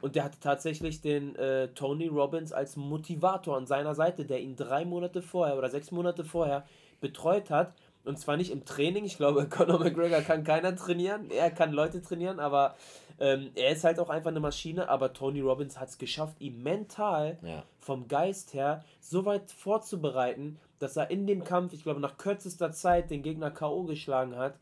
Und 0.00 0.16
der 0.16 0.24
hatte 0.24 0.40
tatsächlich 0.40 1.00
den 1.00 1.36
äh, 1.36 1.68
Tony 1.68 2.08
Robbins 2.08 2.52
als 2.52 2.76
Motivator 2.76 3.56
an 3.56 3.66
seiner 3.66 3.94
Seite, 3.94 4.24
der 4.24 4.40
ihn 4.40 4.56
drei 4.56 4.84
Monate 4.84 5.22
vorher 5.22 5.56
oder 5.56 5.70
sechs 5.70 5.92
Monate 5.92 6.24
vorher 6.24 6.66
betreut 7.00 7.50
hat. 7.50 7.72
Und 8.04 8.18
zwar 8.18 8.36
nicht 8.36 8.50
im 8.50 8.64
Training. 8.64 9.04
Ich 9.04 9.16
glaube, 9.16 9.46
Conor 9.50 9.80
McGregor 9.80 10.20
kann 10.20 10.44
keiner 10.44 10.76
trainieren. 10.76 11.30
Er 11.30 11.50
kann 11.50 11.72
Leute 11.72 12.02
trainieren, 12.02 12.38
aber 12.38 12.76
ähm, 13.18 13.50
er 13.54 13.70
ist 13.70 13.84
halt 13.84 13.98
auch 13.98 14.10
einfach 14.10 14.30
eine 14.30 14.40
Maschine, 14.40 14.88
aber 14.88 15.12
Tony 15.12 15.40
Robbins 15.40 15.78
hat 15.78 15.88
es 15.88 15.98
geschafft, 15.98 16.40
ihn 16.40 16.62
mental 16.62 17.38
ja. 17.42 17.62
vom 17.78 18.08
Geist 18.08 18.54
her 18.54 18.84
so 19.00 19.24
weit 19.24 19.50
vorzubereiten, 19.50 20.58
dass 20.78 20.96
er 20.96 21.10
in 21.10 21.26
dem 21.26 21.44
Kampf, 21.44 21.72
ich 21.72 21.84
glaube, 21.84 22.00
nach 22.00 22.18
kürzester 22.18 22.72
Zeit 22.72 23.10
den 23.10 23.22
Gegner 23.22 23.50
K.O. 23.50 23.84
geschlagen 23.84 24.36
hat. 24.36 24.58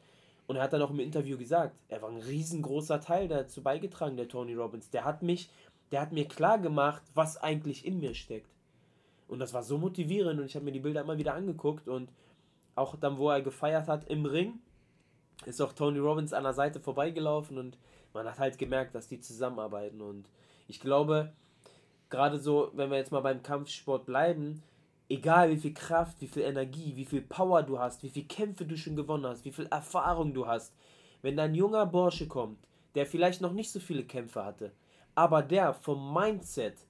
Und 0.46 0.56
er 0.56 0.64
hat 0.64 0.72
dann 0.72 0.82
auch 0.82 0.90
im 0.90 1.00
Interview 1.00 1.38
gesagt, 1.38 1.74
er 1.88 2.02
war 2.02 2.10
ein 2.10 2.18
riesengroßer 2.18 3.00
Teil 3.00 3.28
dazu 3.28 3.62
beigetragen, 3.62 4.16
der 4.16 4.28
Tony 4.28 4.54
Robbins. 4.54 4.90
Der 4.90 5.04
hat 5.04 5.22
mich, 5.22 5.48
der 5.90 6.02
hat 6.02 6.12
mir 6.12 6.26
klar 6.28 6.58
gemacht, 6.58 7.02
was 7.14 7.38
eigentlich 7.38 7.86
in 7.86 8.00
mir 8.00 8.14
steckt. 8.14 8.50
Und 9.28 9.38
das 9.38 9.54
war 9.54 9.62
so 9.62 9.78
motivierend 9.78 10.40
und 10.40 10.46
ich 10.46 10.54
habe 10.54 10.66
mir 10.66 10.72
die 10.72 10.80
Bilder 10.80 11.00
immer 11.00 11.16
wieder 11.16 11.32
angeguckt 11.32 11.88
und 11.88 12.10
auch 12.74 12.96
dann, 12.96 13.18
wo 13.18 13.30
er 13.30 13.42
gefeiert 13.42 13.88
hat 13.88 14.08
im 14.08 14.24
Ring, 14.26 14.58
ist 15.46 15.60
auch 15.60 15.72
Tony 15.72 15.98
Robbins 15.98 16.32
an 16.32 16.44
der 16.44 16.54
Seite 16.54 16.80
vorbeigelaufen 16.80 17.58
und 17.58 17.78
man 18.14 18.26
hat 18.26 18.38
halt 18.38 18.58
gemerkt, 18.58 18.94
dass 18.94 19.08
die 19.08 19.20
zusammenarbeiten. 19.20 20.00
Und 20.00 20.28
ich 20.68 20.80
glaube, 20.80 21.32
gerade 22.10 22.38
so, 22.38 22.70
wenn 22.74 22.90
wir 22.90 22.98
jetzt 22.98 23.12
mal 23.12 23.20
beim 23.20 23.42
Kampfsport 23.42 24.06
bleiben, 24.06 24.62
egal 25.08 25.50
wie 25.50 25.56
viel 25.56 25.74
Kraft, 25.74 26.20
wie 26.20 26.26
viel 26.26 26.42
Energie, 26.42 26.94
wie 26.96 27.04
viel 27.04 27.22
Power 27.22 27.62
du 27.62 27.78
hast, 27.78 28.02
wie 28.02 28.10
viele 28.10 28.26
Kämpfe 28.26 28.64
du 28.64 28.76
schon 28.76 28.96
gewonnen 28.96 29.26
hast, 29.26 29.44
wie 29.44 29.52
viel 29.52 29.66
Erfahrung 29.66 30.32
du 30.32 30.46
hast, 30.46 30.74
wenn 31.22 31.36
da 31.36 31.44
ein 31.44 31.54
junger 31.54 31.86
Bursche 31.86 32.28
kommt, 32.28 32.58
der 32.94 33.06
vielleicht 33.06 33.40
noch 33.40 33.52
nicht 33.52 33.70
so 33.70 33.80
viele 33.80 34.04
Kämpfe 34.04 34.44
hatte, 34.44 34.72
aber 35.14 35.42
der 35.42 35.74
vom 35.74 36.12
Mindset, 36.12 36.86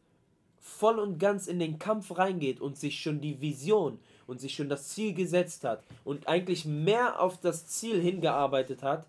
voll 0.59 1.01
und 1.01 1.19
ganz 1.19 1.49
in 1.49 1.59
den 1.59 1.79
Kampf 1.79 2.17
reingeht 2.17 2.61
und 2.61 2.79
sich 2.79 3.01
schon 3.01 3.21
die 3.21 3.41
Vision 3.41 3.99
und 4.27 4.41
sich 4.41 4.55
schon 4.55 4.69
das 4.69 4.89
Ziel 4.89 5.15
gesetzt 5.15 5.65
hat 5.65 5.83
und 6.05 6.29
eigentlich 6.29 6.65
mehr 6.65 7.21
auf 7.21 7.41
das 7.41 7.67
Ziel 7.67 8.01
hingearbeitet 8.01 8.83
hat, 8.83 9.07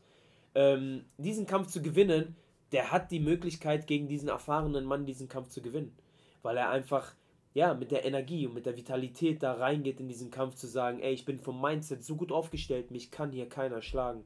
ähm, 0.56 1.06
diesen 1.18 1.48
Kampf 1.48 1.68
zu 1.68 1.82
gewinnen, 1.82 2.36
der 2.72 2.92
hat 2.92 3.12
die 3.12 3.20
Möglichkeit, 3.20 3.88
gegen 3.88 4.08
diesen 4.08 4.30
erfahrenen 4.30 4.86
Mann 4.86 5.06
diesen 5.06 5.30
Kampf 5.30 5.50
zu 5.50 5.62
gewinnen. 5.62 5.96
Weil 6.42 6.58
er 6.58 6.70
einfach, 6.70 7.14
ja, 7.54 7.74
mit 7.74 7.92
der 7.92 8.06
Energie 8.06 8.48
und 8.48 8.56
mit 8.56 8.66
der 8.66 8.76
Vitalität 8.76 9.44
da 9.44 9.54
reingeht 9.54 10.00
in 10.00 10.08
diesen 10.08 10.32
Kampf 10.32 10.56
zu 10.56 10.68
sagen, 10.68 11.00
ey, 11.00 11.14
ich 11.14 11.26
bin 11.26 11.40
vom 11.40 11.62
Mindset 11.62 12.04
so 12.04 12.16
gut 12.16 12.32
aufgestellt, 12.32 12.92
mich 12.92 13.12
kann 13.12 13.32
hier 13.32 13.48
keiner 13.48 13.82
schlagen. 13.82 14.24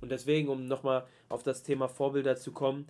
Und 0.00 0.10
deswegen, 0.10 0.48
um 0.48 0.66
nochmal 0.66 1.06
auf 1.28 1.42
das 1.42 1.62
Thema 1.62 1.88
Vorbilder 1.88 2.36
zu 2.36 2.52
kommen, 2.52 2.86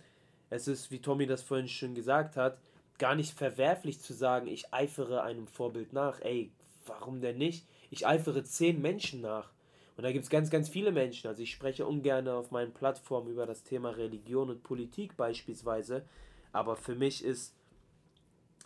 es 0.49 0.67
ist, 0.67 0.91
wie 0.91 1.01
Tommy 1.01 1.25
das 1.25 1.41
vorhin 1.41 1.67
schon 1.67 1.95
gesagt 1.95 2.37
hat, 2.37 2.59
gar 2.97 3.15
nicht 3.15 3.33
verwerflich 3.33 3.99
zu 3.99 4.13
sagen, 4.13 4.47
ich 4.47 4.73
eifere 4.73 5.23
einem 5.23 5.47
Vorbild 5.47 5.93
nach. 5.93 6.21
Ey, 6.21 6.51
warum 6.87 7.21
denn 7.21 7.37
nicht? 7.37 7.65
Ich 7.89 8.07
eifere 8.07 8.43
zehn 8.43 8.81
Menschen 8.81 9.21
nach. 9.21 9.51
Und 9.97 10.03
da 10.03 10.11
gibt 10.11 10.25
es 10.25 10.29
ganz, 10.29 10.49
ganz 10.49 10.67
viele 10.67 10.91
Menschen. 10.91 11.27
Also 11.27 11.41
ich 11.41 11.51
spreche 11.51 11.85
ungern 11.85 12.27
auf 12.27 12.51
meinen 12.51 12.73
Plattformen 12.73 13.29
über 13.29 13.45
das 13.45 13.63
Thema 13.63 13.91
Religion 13.91 14.49
und 14.49 14.63
Politik 14.63 15.15
beispielsweise. 15.15 16.05
Aber 16.51 16.75
für 16.75 16.95
mich 16.95 17.23
ist 17.23 17.53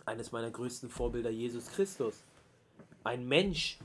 eines 0.06 0.32
meiner 0.32 0.50
größten 0.50 0.90
Vorbilder 0.90 1.30
Jesus 1.30 1.70
Christus. 1.70 2.24
Ein 3.04 3.26
Mensch, 3.28 3.78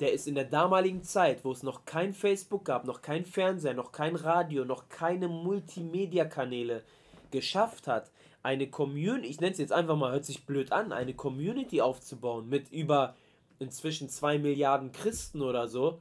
der 0.00 0.12
ist 0.12 0.28
in 0.28 0.34
der 0.34 0.44
damaligen 0.44 1.02
Zeit, 1.02 1.44
wo 1.44 1.52
es 1.52 1.62
noch 1.62 1.84
kein 1.84 2.14
Facebook 2.14 2.64
gab, 2.64 2.84
noch 2.84 3.02
kein 3.02 3.24
Fernseher, 3.24 3.74
noch 3.74 3.92
kein 3.92 4.16
Radio, 4.16 4.64
noch 4.64 4.88
keine 4.88 5.28
Multimedia-Kanäle 5.28 6.84
geschafft 7.30 7.88
hat, 7.88 8.10
eine 8.44 8.68
Community, 8.68 9.28
ich 9.28 9.40
nenne 9.40 9.52
es 9.52 9.58
jetzt 9.58 9.72
einfach 9.72 9.96
mal, 9.96 10.12
hört 10.12 10.26
sich 10.26 10.44
blöd 10.44 10.70
an, 10.70 10.92
eine 10.92 11.14
Community 11.14 11.80
aufzubauen 11.80 12.48
mit 12.48 12.70
über 12.70 13.16
inzwischen 13.64 14.08
zwei 14.08 14.38
Milliarden 14.38 14.92
Christen 14.92 15.42
oder 15.42 15.68
so, 15.68 16.00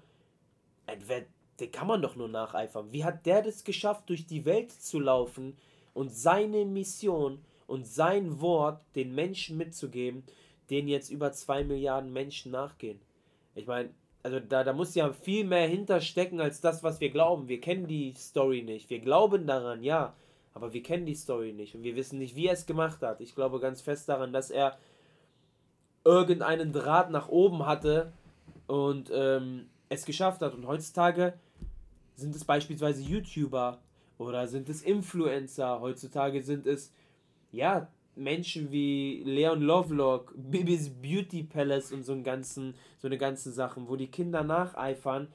den 1.60 1.72
kann 1.72 1.88
man 1.88 2.01
doch 2.01 2.15
nur 2.15 2.27
nacheifern. 2.27 2.91
Wie 2.91 3.03
hat 3.03 3.25
der 3.25 3.41
das 3.41 3.63
geschafft, 3.63 4.10
durch 4.10 4.25
die 4.25 4.46
Welt 4.46 4.72
zu 4.72 5.00
laufen 5.00 5.58
und 5.93 6.13
seine 6.13 6.65
Mission 6.65 7.39
und 7.67 7.88
sein 7.88 8.41
Wort 8.41 8.82
den 8.96 9.15
Menschen 9.15 9.58
mitzugeben, 9.58 10.24
denen 10.70 10.88
jetzt 10.88 11.10
über 11.10 11.32
zwei 11.32 11.63
Milliarden 11.63 12.12
Menschen 12.13 12.51
nachgehen? 12.51 13.00
Ich 13.55 13.67
meine, 13.67 13.89
also 14.24 14.39
da, 14.39 14.63
da 14.63 14.74
muss 14.74 14.96
ja 14.96 15.12
viel 15.12 15.43
mehr 15.43 15.67
hinterstecken 15.67 16.39
als 16.39 16.62
das, 16.62 16.82
was 16.82 17.01
wir 17.01 17.10
glauben. 17.10 17.48
Wir 17.48 17.60
kennen 17.60 17.88
die 17.88 18.13
Story 18.13 18.62
nicht. 18.62 18.89
Wir 18.89 19.00
glauben 19.00 19.46
daran, 19.46 19.84
ja. 19.84 20.15
Aber 20.53 20.72
wir 20.72 20.84
kennen 20.84 21.05
die 21.05 21.15
Story 21.15 21.51
nicht 21.51 21.75
und 21.75 21.84
wir 21.84 21.96
wissen 21.96 22.20
nicht, 22.20 22.36
wie 22.36 22.48
er 22.48 22.53
es 22.53 22.65
gemacht 22.65 23.01
hat. 23.01 23.22
Ich 23.22 23.36
glaube 23.36 23.60
ganz 23.60 23.82
fest 23.82 24.08
daran, 24.08 24.32
dass 24.32 24.51
er 24.51 24.77
irgendeinen 26.05 26.74
Draht 26.74 27.12
nach 27.12 27.29
oben 27.29 27.65
hatte 27.65 28.12
und 28.67 29.12
ähm, 29.13 29.67
es 29.89 30.05
geschafft 30.05 30.41
hat. 30.41 30.53
Und 30.53 30.67
heutzutage 30.67 31.33
sind 32.15 32.36
es 32.36 32.45
beispielsweise 32.45 33.01
YouTuber 33.01 33.79
oder 34.17 34.48
sind 34.48 34.69
es 34.69 34.81
Influencer. 34.81 35.79
Heutzutage 35.81 36.41
sind 36.43 36.67
es 36.67 36.93
ja 37.51 37.88
Menschen 38.15 38.72
wie 38.72 39.24
Leon 39.25 39.62
Lovelock, 39.62 40.33
Bibis 40.38 40.89
Beauty 40.89 41.43
Palace 41.43 41.91
und 41.91 42.03
so, 42.03 42.13
einen 42.13 42.24
ganzen, 42.24 42.75
so 43.00 43.07
eine 43.07 43.17
ganzen 43.17 43.51
Sachen, 43.51 43.88
wo 43.88 43.95
die 43.95 44.12
Kinder 44.12 44.43
nacheifern 44.43 45.27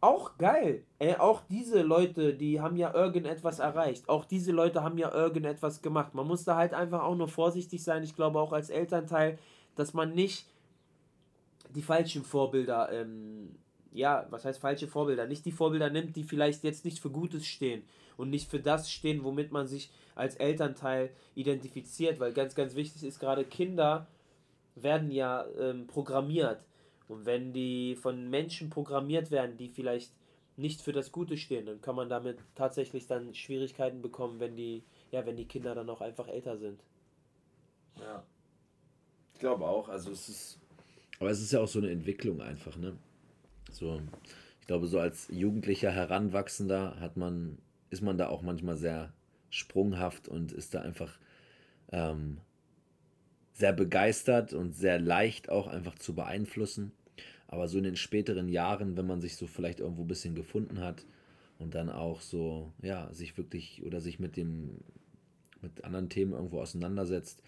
auch 0.00 0.38
geil. 0.38 0.82
Ey, 0.98 1.16
auch 1.16 1.42
diese 1.50 1.82
Leute, 1.82 2.34
die 2.34 2.60
haben 2.60 2.76
ja 2.76 2.94
irgendetwas 2.94 3.58
erreicht. 3.58 4.08
Auch 4.08 4.24
diese 4.24 4.52
Leute 4.52 4.82
haben 4.82 4.96
ja 4.96 5.12
irgendetwas 5.12 5.82
gemacht. 5.82 6.14
Man 6.14 6.26
muss 6.26 6.44
da 6.44 6.56
halt 6.56 6.72
einfach 6.72 7.02
auch 7.02 7.14
nur 7.14 7.28
vorsichtig 7.28 7.84
sein. 7.84 8.02
Ich 8.02 8.16
glaube 8.16 8.40
auch 8.40 8.52
als 8.52 8.70
Elternteil, 8.70 9.38
dass 9.80 9.94
man 9.94 10.14
nicht 10.14 10.46
die 11.74 11.82
falschen 11.82 12.22
Vorbilder, 12.22 12.90
ähm, 12.92 13.56
ja, 13.92 14.26
was 14.30 14.44
heißt 14.44 14.60
falsche 14.60 14.86
Vorbilder? 14.86 15.26
Nicht 15.26 15.44
die 15.44 15.52
Vorbilder 15.52 15.90
nimmt, 15.90 16.14
die 16.16 16.24
vielleicht 16.24 16.62
jetzt 16.62 16.84
nicht 16.84 17.00
für 17.00 17.10
Gutes 17.10 17.46
stehen 17.46 17.82
und 18.16 18.30
nicht 18.30 18.48
für 18.48 18.60
das 18.60 18.90
stehen, 18.90 19.24
womit 19.24 19.50
man 19.50 19.66
sich 19.66 19.90
als 20.14 20.36
Elternteil 20.36 21.10
identifiziert. 21.34 22.20
Weil 22.20 22.32
ganz, 22.32 22.54
ganz 22.54 22.74
wichtig 22.74 23.04
ist 23.04 23.18
gerade, 23.18 23.44
Kinder 23.44 24.06
werden 24.74 25.10
ja 25.10 25.46
ähm, 25.58 25.86
programmiert 25.86 26.64
und 27.08 27.26
wenn 27.26 27.52
die 27.52 27.96
von 27.96 28.30
Menschen 28.30 28.70
programmiert 28.70 29.32
werden, 29.32 29.56
die 29.56 29.68
vielleicht 29.68 30.12
nicht 30.56 30.80
für 30.80 30.92
das 30.92 31.10
Gute 31.10 31.36
stehen, 31.36 31.66
dann 31.66 31.80
kann 31.80 31.96
man 31.96 32.08
damit 32.08 32.38
tatsächlich 32.54 33.06
dann 33.08 33.34
Schwierigkeiten 33.34 34.00
bekommen, 34.02 34.38
wenn 34.38 34.54
die, 34.54 34.84
ja, 35.10 35.26
wenn 35.26 35.36
die 35.36 35.48
Kinder 35.48 35.74
dann 35.74 35.90
auch 35.90 36.00
einfach 36.00 36.28
älter 36.28 36.56
sind. 36.58 36.80
Ja. 37.98 38.22
Ich 39.40 39.42
glaube 39.42 39.64
auch, 39.64 39.88
also 39.88 40.10
es 40.10 40.28
ist. 40.28 40.58
Aber 41.18 41.30
es 41.30 41.40
ist 41.40 41.50
ja 41.50 41.60
auch 41.60 41.66
so 41.66 41.78
eine 41.78 41.90
Entwicklung 41.90 42.42
einfach, 42.42 42.76
ne? 42.76 42.92
So, 43.72 44.02
ich 44.60 44.66
glaube, 44.66 44.86
so 44.86 44.98
als 44.98 45.28
jugendlicher 45.30 45.90
Heranwachsender 45.90 47.00
hat 47.00 47.16
man, 47.16 47.56
ist 47.88 48.02
man 48.02 48.18
da 48.18 48.28
auch 48.28 48.42
manchmal 48.42 48.76
sehr 48.76 49.14
sprunghaft 49.48 50.28
und 50.28 50.52
ist 50.52 50.74
da 50.74 50.82
einfach 50.82 51.18
ähm, 51.90 52.36
sehr 53.54 53.72
begeistert 53.72 54.52
und 54.52 54.74
sehr 54.74 55.00
leicht 55.00 55.48
auch 55.48 55.68
einfach 55.68 55.94
zu 55.94 56.14
beeinflussen. 56.14 56.92
Aber 57.48 57.66
so 57.66 57.78
in 57.78 57.84
den 57.84 57.96
späteren 57.96 58.50
Jahren, 58.50 58.98
wenn 58.98 59.06
man 59.06 59.22
sich 59.22 59.36
so 59.36 59.46
vielleicht 59.46 59.80
irgendwo 59.80 60.02
ein 60.02 60.08
bisschen 60.08 60.34
gefunden 60.34 60.80
hat 60.80 61.06
und 61.58 61.74
dann 61.74 61.88
auch 61.88 62.20
so, 62.20 62.74
ja, 62.82 63.10
sich 63.14 63.38
wirklich 63.38 63.86
oder 63.86 64.02
sich 64.02 64.20
mit 64.20 64.36
dem, 64.36 64.76
mit 65.62 65.82
anderen 65.82 66.10
Themen 66.10 66.32
irgendwo 66.34 66.60
auseinandersetzt, 66.60 67.42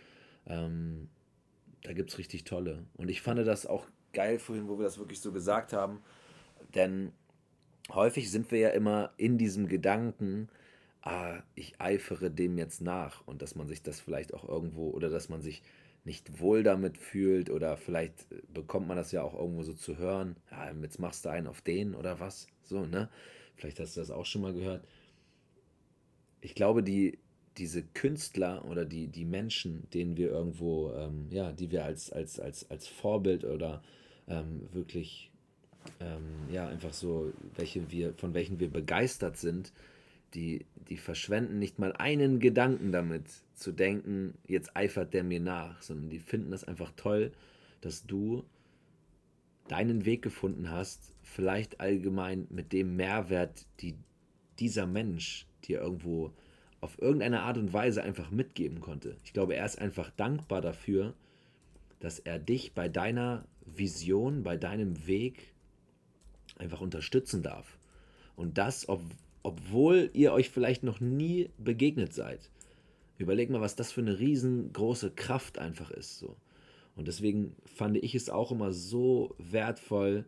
ähm, 0.47 1.11
da 1.83 1.93
gibt 1.93 2.11
es 2.11 2.19
richtig 2.19 2.45
tolle. 2.45 2.85
Und 2.95 3.09
ich 3.09 3.23
fand 3.23 3.47
das 3.47 3.67
auch 3.67 3.87
geil 4.13 4.39
vorhin, 4.39 4.69
wo 4.69 4.79
wir 4.79 4.85
das 4.85 4.99
wirklich 4.99 5.21
so 5.21 5.33
gesagt 5.33 5.73
haben, 5.73 6.03
denn 6.75 7.13
häufig 7.91 8.31
sind 8.31 8.51
wir 8.51 8.59
ja 8.59 8.69
immer 8.71 9.13
in 9.17 9.39
diesem 9.39 9.69
Gedanken, 9.69 10.49
ah, 11.03 11.43
ich 11.55 11.81
eifere 11.81 12.31
dem 12.31 12.59
jetzt 12.59 12.81
nach 12.81 13.27
und 13.27 13.43
dass 13.43 13.55
man 13.55 13.69
sich 13.69 13.83
das 13.83 14.01
vielleicht 14.01 14.35
auch 14.35 14.49
irgendwo 14.49 14.91
oder 14.91 15.11
dass 15.11 15.29
man 15.29 15.43
sich 15.43 15.63
nicht 16.05 16.41
wohl 16.41 16.63
damit 16.63 16.99
fühlt 16.99 17.51
oder 17.51 17.77
vielleicht 17.77 18.27
bekommt 18.53 18.89
man 18.89 18.97
das 18.97 19.13
ja 19.13 19.23
auch 19.23 19.35
irgendwo 19.35 19.63
so 19.63 19.73
zu 19.73 19.99
hören, 19.99 20.37
ja, 20.51 20.73
jetzt 20.83 20.99
machst 20.99 21.25
du 21.25 21.29
einen 21.29 21.47
auf 21.47 21.61
den 21.61 21.95
oder 21.95 22.19
was, 22.21 22.49
so, 22.63 22.87
ne? 22.87 23.09
Vielleicht 23.55 23.79
hast 23.79 23.97
du 23.97 24.01
das 24.01 24.11
auch 24.11 24.27
schon 24.27 24.43
mal 24.43 24.53
gehört. 24.53 24.85
Ich 26.41 26.55
glaube, 26.55 26.83
die, 26.83 27.19
diese 27.59 27.83
Künstler 27.83 28.65
oder 28.65 28.85
die, 28.85 29.09
die 29.09 29.25
Menschen, 29.25 29.89
denen 29.93 30.17
wir 30.17 30.31
irgendwo, 30.31 30.93
ähm, 30.93 31.27
ja, 31.31 31.53
die 31.53 31.71
wir 31.71 31.85
als, 31.85 32.11
als, 32.13 32.41
als, 32.41 32.71
als 32.71 32.87
Vorbild 32.89 33.45
oder 33.45 33.83
ähm, 34.29 34.69
wirklich, 34.73 35.31
ähm, 36.01 36.51
ja, 36.51 36.67
einfach 36.69 36.93
so, 36.93 37.33
welche 37.57 37.91
wir, 37.91 38.15
von 38.15 38.35
welchen 38.35 38.59
wir 38.59 38.71
begeistert 38.71 39.37
sind, 39.37 39.73
die, 40.35 40.65
die 40.89 40.97
verschwenden 40.97 41.59
nicht 41.59 41.79
mal 41.79 41.93
einen 41.93 42.41
Gedanken 42.41 42.91
damit 42.91 43.25
zu 43.55 43.73
denken, 43.73 44.35
jetzt 44.47 44.75
eifert 44.77 45.13
der 45.13 45.25
mir 45.25 45.41
nach, 45.41 45.83
sondern 45.83 46.09
die 46.09 46.21
finden 46.21 46.51
das 46.51 46.65
einfach 46.65 46.93
toll, 46.97 47.33
dass 47.83 48.07
du 48.07 48.45
deinen 49.69 50.05
Weg 50.05 50.23
gefunden 50.23 50.71
hast, 50.71 51.13
vielleicht 51.23 51.81
allgemein 51.81 52.47
mit 52.51 52.73
dem 52.73 52.97
Mehrwert, 52.97 53.67
die 53.81 53.95
dieser 54.59 54.87
Mensch 54.87 55.47
dir 55.65 55.81
irgendwo 55.81 56.33
auf 56.83 57.01
irgendeine 57.01 57.43
Art 57.43 57.57
und 57.59 57.73
Weise 57.73 58.03
einfach 58.03 58.31
mitgeben 58.31 58.81
konnte. 58.81 59.17
Ich 59.25 59.33
glaube, 59.33 59.55
er 59.55 59.65
ist 59.65 59.79
einfach 59.79 60.11
dankbar 60.11 60.61
dafür, 60.61 61.15
dass 62.01 62.19
er 62.19 62.41
dich 62.41 62.75
bei 62.75 62.89
deiner 62.89 63.47
Vision, 63.65 64.43
bei 64.43 64.57
deinem 64.57 65.07
Weg 65.07 65.55
einfach 66.59 66.81
unterstützen 66.81 67.43
darf. 67.43 67.79
Und 68.35 68.59
das, 68.59 68.89
ob, 68.89 69.01
obwohl 69.45 70.11
ihr 70.13 70.33
euch 70.33 70.51
vielleicht 70.51 70.83
noch 70.83 70.99
nie 70.99 71.51
begegnet 71.57 72.13
seid. 72.13 72.51
Überleg 73.17 73.49
mal, 73.51 73.61
was 73.61 73.77
das 73.77 73.93
für 73.93 74.01
eine 74.01 74.19
riesengroße 74.19 75.13
Kraft 75.13 75.59
einfach 75.59 75.93
ist. 75.93 76.19
So. 76.19 76.37
Und 76.97 77.07
deswegen 77.07 77.55
fand 77.65 77.97
ich 77.97 78.17
es 78.17 78.29
auch 78.29 78.51
immer 78.51 78.73
so 78.73 79.37
wertvoll. 79.39 80.25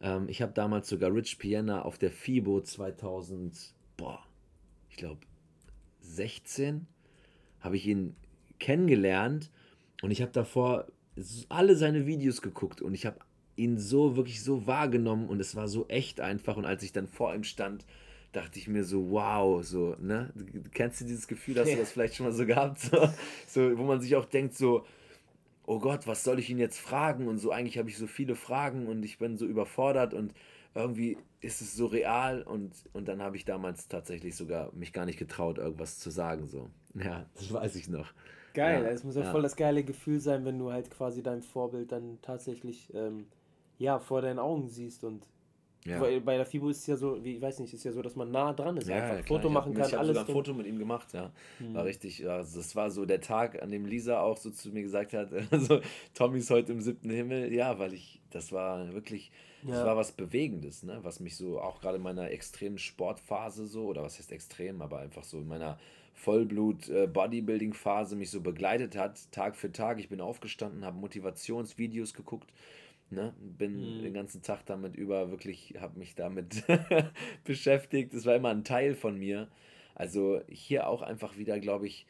Ähm, 0.00 0.28
ich 0.28 0.42
habe 0.42 0.52
damals 0.52 0.88
sogar 0.88 1.12
Rich 1.12 1.40
Piana 1.40 1.82
auf 1.82 1.98
der 1.98 2.12
FIBO 2.12 2.60
2000, 2.60 3.74
boah, 3.96 4.22
ich 4.90 4.96
glaube 4.96 5.18
16, 6.14 6.86
habe 7.60 7.76
ich 7.76 7.86
ihn 7.86 8.16
kennengelernt 8.58 9.50
und 10.02 10.10
ich 10.10 10.22
habe 10.22 10.32
davor 10.32 10.86
alle 11.48 11.76
seine 11.76 12.06
Videos 12.06 12.42
geguckt 12.42 12.80
und 12.80 12.94
ich 12.94 13.06
habe 13.06 13.18
ihn 13.56 13.78
so 13.78 14.16
wirklich 14.16 14.42
so 14.42 14.66
wahrgenommen 14.66 15.28
und 15.28 15.40
es 15.40 15.56
war 15.56 15.68
so 15.68 15.88
echt 15.88 16.20
einfach 16.20 16.56
und 16.56 16.64
als 16.64 16.82
ich 16.82 16.92
dann 16.92 17.08
vor 17.08 17.34
ihm 17.34 17.44
stand, 17.44 17.84
dachte 18.32 18.58
ich 18.58 18.68
mir 18.68 18.84
so, 18.84 19.10
wow, 19.10 19.64
so, 19.64 19.96
ne? 20.00 20.32
Kennst 20.72 21.00
du 21.00 21.04
dieses 21.04 21.26
Gefühl, 21.26 21.58
hast 21.58 21.72
du 21.72 21.76
das 21.78 21.90
vielleicht 21.90 22.14
schon 22.14 22.26
mal 22.26 22.32
so 22.32 22.46
gehabt? 22.46 22.78
So, 22.78 23.08
so, 23.48 23.78
wo 23.78 23.84
man 23.84 24.00
sich 24.00 24.14
auch 24.16 24.26
denkt, 24.26 24.54
so, 24.54 24.84
oh 25.66 25.78
Gott, 25.78 26.06
was 26.06 26.24
soll 26.24 26.38
ich 26.38 26.50
ihn 26.50 26.58
jetzt 26.58 26.78
fragen? 26.78 27.26
Und 27.26 27.38
so, 27.38 27.50
eigentlich 27.50 27.78
habe 27.78 27.88
ich 27.88 27.96
so 27.96 28.06
viele 28.06 28.36
Fragen 28.36 28.86
und 28.86 29.04
ich 29.04 29.18
bin 29.18 29.36
so 29.36 29.46
überfordert 29.46 30.14
und 30.14 30.32
irgendwie 30.74 31.18
ist 31.40 31.60
es 31.60 31.74
so 31.74 31.86
real 31.86 32.42
und, 32.42 32.72
und 32.92 33.06
dann 33.06 33.22
habe 33.22 33.36
ich 33.36 33.44
damals 33.44 33.88
tatsächlich 33.88 34.36
sogar 34.36 34.72
mich 34.72 34.92
gar 34.92 35.06
nicht 35.06 35.18
getraut, 35.18 35.58
irgendwas 35.58 35.98
zu 35.98 36.10
sagen. 36.10 36.46
So. 36.46 36.68
Ja, 36.94 37.26
das 37.34 37.52
weiß 37.52 37.76
ich 37.76 37.88
noch. 37.88 38.12
Geil, 38.54 38.82
ja, 38.82 38.88
es 38.88 39.04
muss 39.04 39.14
ja, 39.14 39.22
ja, 39.22 39.30
voll 39.30 39.42
das 39.42 39.54
geile 39.54 39.84
Gefühl 39.84 40.18
sein, 40.18 40.44
wenn 40.44 40.58
du 40.58 40.72
halt 40.72 40.90
quasi 40.90 41.22
dein 41.22 41.42
Vorbild 41.42 41.92
dann 41.92 42.18
tatsächlich 42.22 42.92
ähm, 42.92 43.26
ja, 43.78 44.00
vor 44.00 44.20
deinen 44.20 44.40
Augen 44.40 44.68
siehst 44.68 45.04
und 45.04 45.28
ja. 45.84 46.00
Weil 46.00 46.20
bei 46.20 46.36
der 46.36 46.44
FIBO 46.44 46.68
ist 46.68 46.78
es 46.80 46.86
ja 46.86 46.96
so, 46.96 47.22
wie 47.24 47.36
ich 47.36 47.42
weiß 47.42 47.60
nicht, 47.60 47.72
ist 47.72 47.84
ja 47.84 47.92
so, 47.92 48.02
dass 48.02 48.16
man 48.16 48.30
nah 48.30 48.52
dran 48.52 48.76
ist, 48.76 48.88
ja, 48.88 48.96
einfach 48.96 49.18
ja, 49.18 49.22
Foto 49.22 49.48
machen 49.48 49.74
kann, 49.74 49.86
ich 49.86 49.96
alles. 49.96 50.10
Ich 50.10 50.18
habe 50.18 50.26
sogar 50.26 50.28
ein 50.28 50.32
Foto 50.32 50.54
mit 50.54 50.66
ihm 50.66 50.78
gemacht, 50.78 51.12
ja. 51.12 51.30
Hm. 51.58 51.74
War 51.74 51.84
richtig, 51.84 52.28
also 52.28 52.58
das 52.58 52.76
war 52.76 52.90
so 52.90 53.06
der 53.06 53.20
Tag, 53.20 53.62
an 53.62 53.70
dem 53.70 53.86
Lisa 53.86 54.20
auch 54.20 54.36
so 54.36 54.50
zu 54.50 54.70
mir 54.70 54.82
gesagt 54.82 55.12
hat, 55.12 55.30
also 55.50 55.80
Tommy 56.14 56.38
ist 56.38 56.50
heute 56.50 56.72
im 56.72 56.80
siebten 56.80 57.10
Himmel, 57.10 57.52
ja, 57.52 57.78
weil 57.78 57.94
ich, 57.94 58.20
das 58.30 58.52
war 58.52 58.92
wirklich, 58.92 59.30
das 59.62 59.84
war 59.84 59.96
was 59.96 60.12
Bewegendes, 60.12 60.82
ne, 60.84 61.00
was 61.02 61.20
mich 61.20 61.36
so 61.36 61.60
auch 61.60 61.80
gerade 61.80 61.96
in 61.96 62.02
meiner 62.02 62.30
extremen 62.30 62.78
Sportphase 62.78 63.66
so, 63.66 63.86
oder 63.86 64.02
was 64.02 64.18
heißt 64.18 64.30
extrem, 64.32 64.82
aber 64.82 64.98
einfach 64.98 65.24
so 65.24 65.38
in 65.38 65.48
meiner 65.48 65.78
Vollblut-Bodybuilding-Phase 66.18 68.14
äh, 68.14 68.18
mich 68.18 68.30
so 68.30 68.40
begleitet 68.40 68.96
hat, 68.96 69.30
Tag 69.32 69.56
für 69.56 69.70
Tag. 69.72 70.00
Ich 70.00 70.08
bin 70.08 70.20
aufgestanden, 70.20 70.84
habe 70.84 70.98
Motivationsvideos 70.98 72.12
geguckt, 72.14 72.52
Ne? 73.10 73.32
Bin 73.40 73.98
mhm. 73.98 74.02
den 74.02 74.14
ganzen 74.14 74.42
Tag 74.42 74.66
damit 74.66 74.94
über, 74.94 75.30
wirklich 75.30 75.74
habe 75.80 75.98
mich 75.98 76.14
damit 76.14 76.64
beschäftigt. 77.44 78.12
Es 78.12 78.26
war 78.26 78.36
immer 78.36 78.50
ein 78.50 78.64
Teil 78.64 78.94
von 78.94 79.18
mir. 79.18 79.48
Also 79.94 80.40
hier 80.48 80.86
auch 80.86 81.02
einfach 81.02 81.36
wieder, 81.38 81.58
glaube 81.58 81.86
ich, 81.86 82.06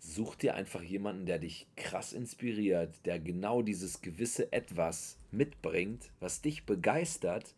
such 0.00 0.34
dir 0.34 0.56
einfach 0.56 0.82
jemanden, 0.82 1.26
der 1.26 1.38
dich 1.38 1.68
krass 1.76 2.12
inspiriert, 2.12 2.94
der 3.06 3.20
genau 3.20 3.62
dieses 3.62 4.02
gewisse 4.02 4.52
Etwas 4.52 5.18
mitbringt, 5.30 6.10
was 6.18 6.42
dich 6.42 6.66
begeistert. 6.66 7.54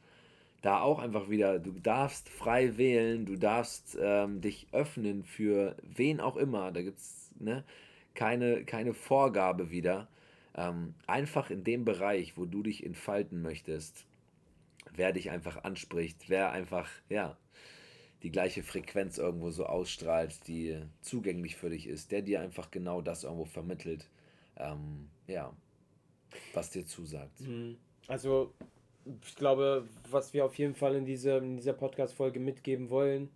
Da 0.61 0.81
auch 0.81 0.99
einfach 0.99 1.31
wieder, 1.31 1.59
du 1.59 1.73
darfst 1.73 2.29
frei 2.29 2.77
wählen, 2.77 3.25
du 3.25 3.37
darfst 3.37 3.97
ähm, 4.01 4.43
dich 4.43 4.67
öffnen 4.73 5.25
für 5.25 5.77
wen 5.83 6.21
auch 6.21 6.37
immer. 6.37 6.73
Da 6.73 6.83
gibt 6.83 6.99
es 6.99 7.31
ne, 7.39 7.65
keine, 8.15 8.65
keine 8.65 8.93
Vorgabe 8.93 9.71
wieder 9.71 10.09
ähm, 10.57 10.95
einfach 11.07 11.51
in 11.51 11.65
dem 11.65 11.85
Bereich, 11.85 12.37
wo 12.37 12.45
du 12.45 12.63
dich 12.63 12.85
entfalten 12.85 13.43
möchtest, 13.43 14.07
wer 14.95 15.13
dich 15.13 15.31
einfach 15.31 15.65
anspricht, 15.65 16.29
wer 16.29 16.53
einfach, 16.53 16.89
ja, 17.09 17.37
die 18.23 18.31
gleiche 18.31 18.63
Frequenz 18.63 19.19
irgendwo 19.19 19.51
so 19.51 19.67
ausstrahlt, 19.67 20.47
die 20.47 20.81
zugänglich 21.01 21.57
für 21.57 21.71
dich 21.71 21.87
ist, 21.87 22.11
der 22.11 22.23
dir 22.23 22.41
einfach 22.41 22.71
genau 22.71 23.03
das 23.03 23.25
irgendwo 23.25 23.45
vermittelt, 23.45 24.09
ähm, 24.57 25.11
ja, 25.27 25.55
was 26.55 26.71
dir 26.71 26.87
zusagt. 26.87 27.41
Mhm. 27.41 27.77
Also, 28.07 28.55
ich 29.27 29.37
glaube, 29.37 29.87
was 30.11 30.33
wir 30.33 30.45
auf 30.45 30.55
jeden 30.57 30.75
Fall 30.75 30.95
in, 30.95 31.05
diese, 31.05 31.37
in 31.37 31.57
dieser 31.57 31.75
Podcast-Folge 31.75 32.41
mitgeben 32.41 32.89
wollen, 32.89 33.29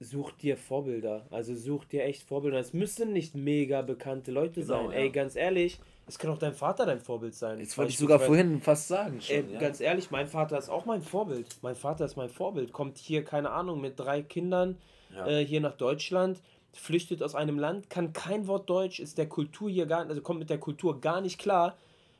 such 0.00 0.32
dir 0.32 0.56
Vorbilder. 0.56 1.26
Also 1.30 1.54
such 1.54 1.84
dir 1.86 2.04
echt 2.04 2.22
Vorbilder. 2.22 2.58
Es 2.58 2.72
müssen 2.72 3.12
nicht 3.12 3.34
mega 3.34 3.82
bekannte 3.82 4.30
Leute 4.30 4.60
genau, 4.60 4.66
sein. 4.66 4.90
Ja. 4.90 4.96
Ey, 4.98 5.10
ganz 5.10 5.36
ehrlich, 5.36 5.80
es 6.06 6.18
kann 6.18 6.30
auch 6.30 6.38
dein 6.38 6.54
Vater 6.54 6.86
dein 6.86 7.00
Vorbild 7.00 7.34
sein. 7.34 7.58
Jetzt 7.58 7.78
wollte 7.78 7.90
ich 7.90 7.98
sogar 7.98 8.20
vorhin 8.20 8.60
fast 8.60 8.88
sagen. 8.88 9.20
Schon, 9.20 9.36
ey, 9.36 9.54
ja. 9.54 9.58
Ganz 9.58 9.80
ehrlich, 9.80 10.10
mein 10.10 10.28
Vater 10.28 10.58
ist 10.58 10.68
auch 10.68 10.84
mein 10.84 11.02
Vorbild. 11.02 11.56
Mein 11.62 11.74
Vater 11.74 12.04
ist 12.04 12.16
mein 12.16 12.28
Vorbild. 12.28 12.72
Kommt 12.72 12.98
hier, 12.98 13.24
keine 13.24 13.50
Ahnung, 13.50 13.80
mit 13.80 13.98
drei 13.98 14.22
Kindern 14.22 14.76
ja. 15.14 15.26
äh, 15.26 15.44
hier 15.44 15.60
nach 15.60 15.74
Deutschland, 15.74 16.40
flüchtet 16.72 17.22
aus 17.22 17.34
einem 17.34 17.58
Land, 17.58 17.88
kann 17.88 18.12
kein 18.12 18.46
Wort 18.46 18.68
Deutsch, 18.68 19.00
ist 19.00 19.16
der 19.16 19.28
Kultur 19.28 19.70
hier 19.70 19.86
gar 19.86 20.00
also 20.06 20.20
kommt 20.20 20.40
mit 20.40 20.50
der 20.50 20.58
Kultur 20.58 21.00
gar 21.00 21.20
nicht 21.20 21.38
klar. 21.38 21.76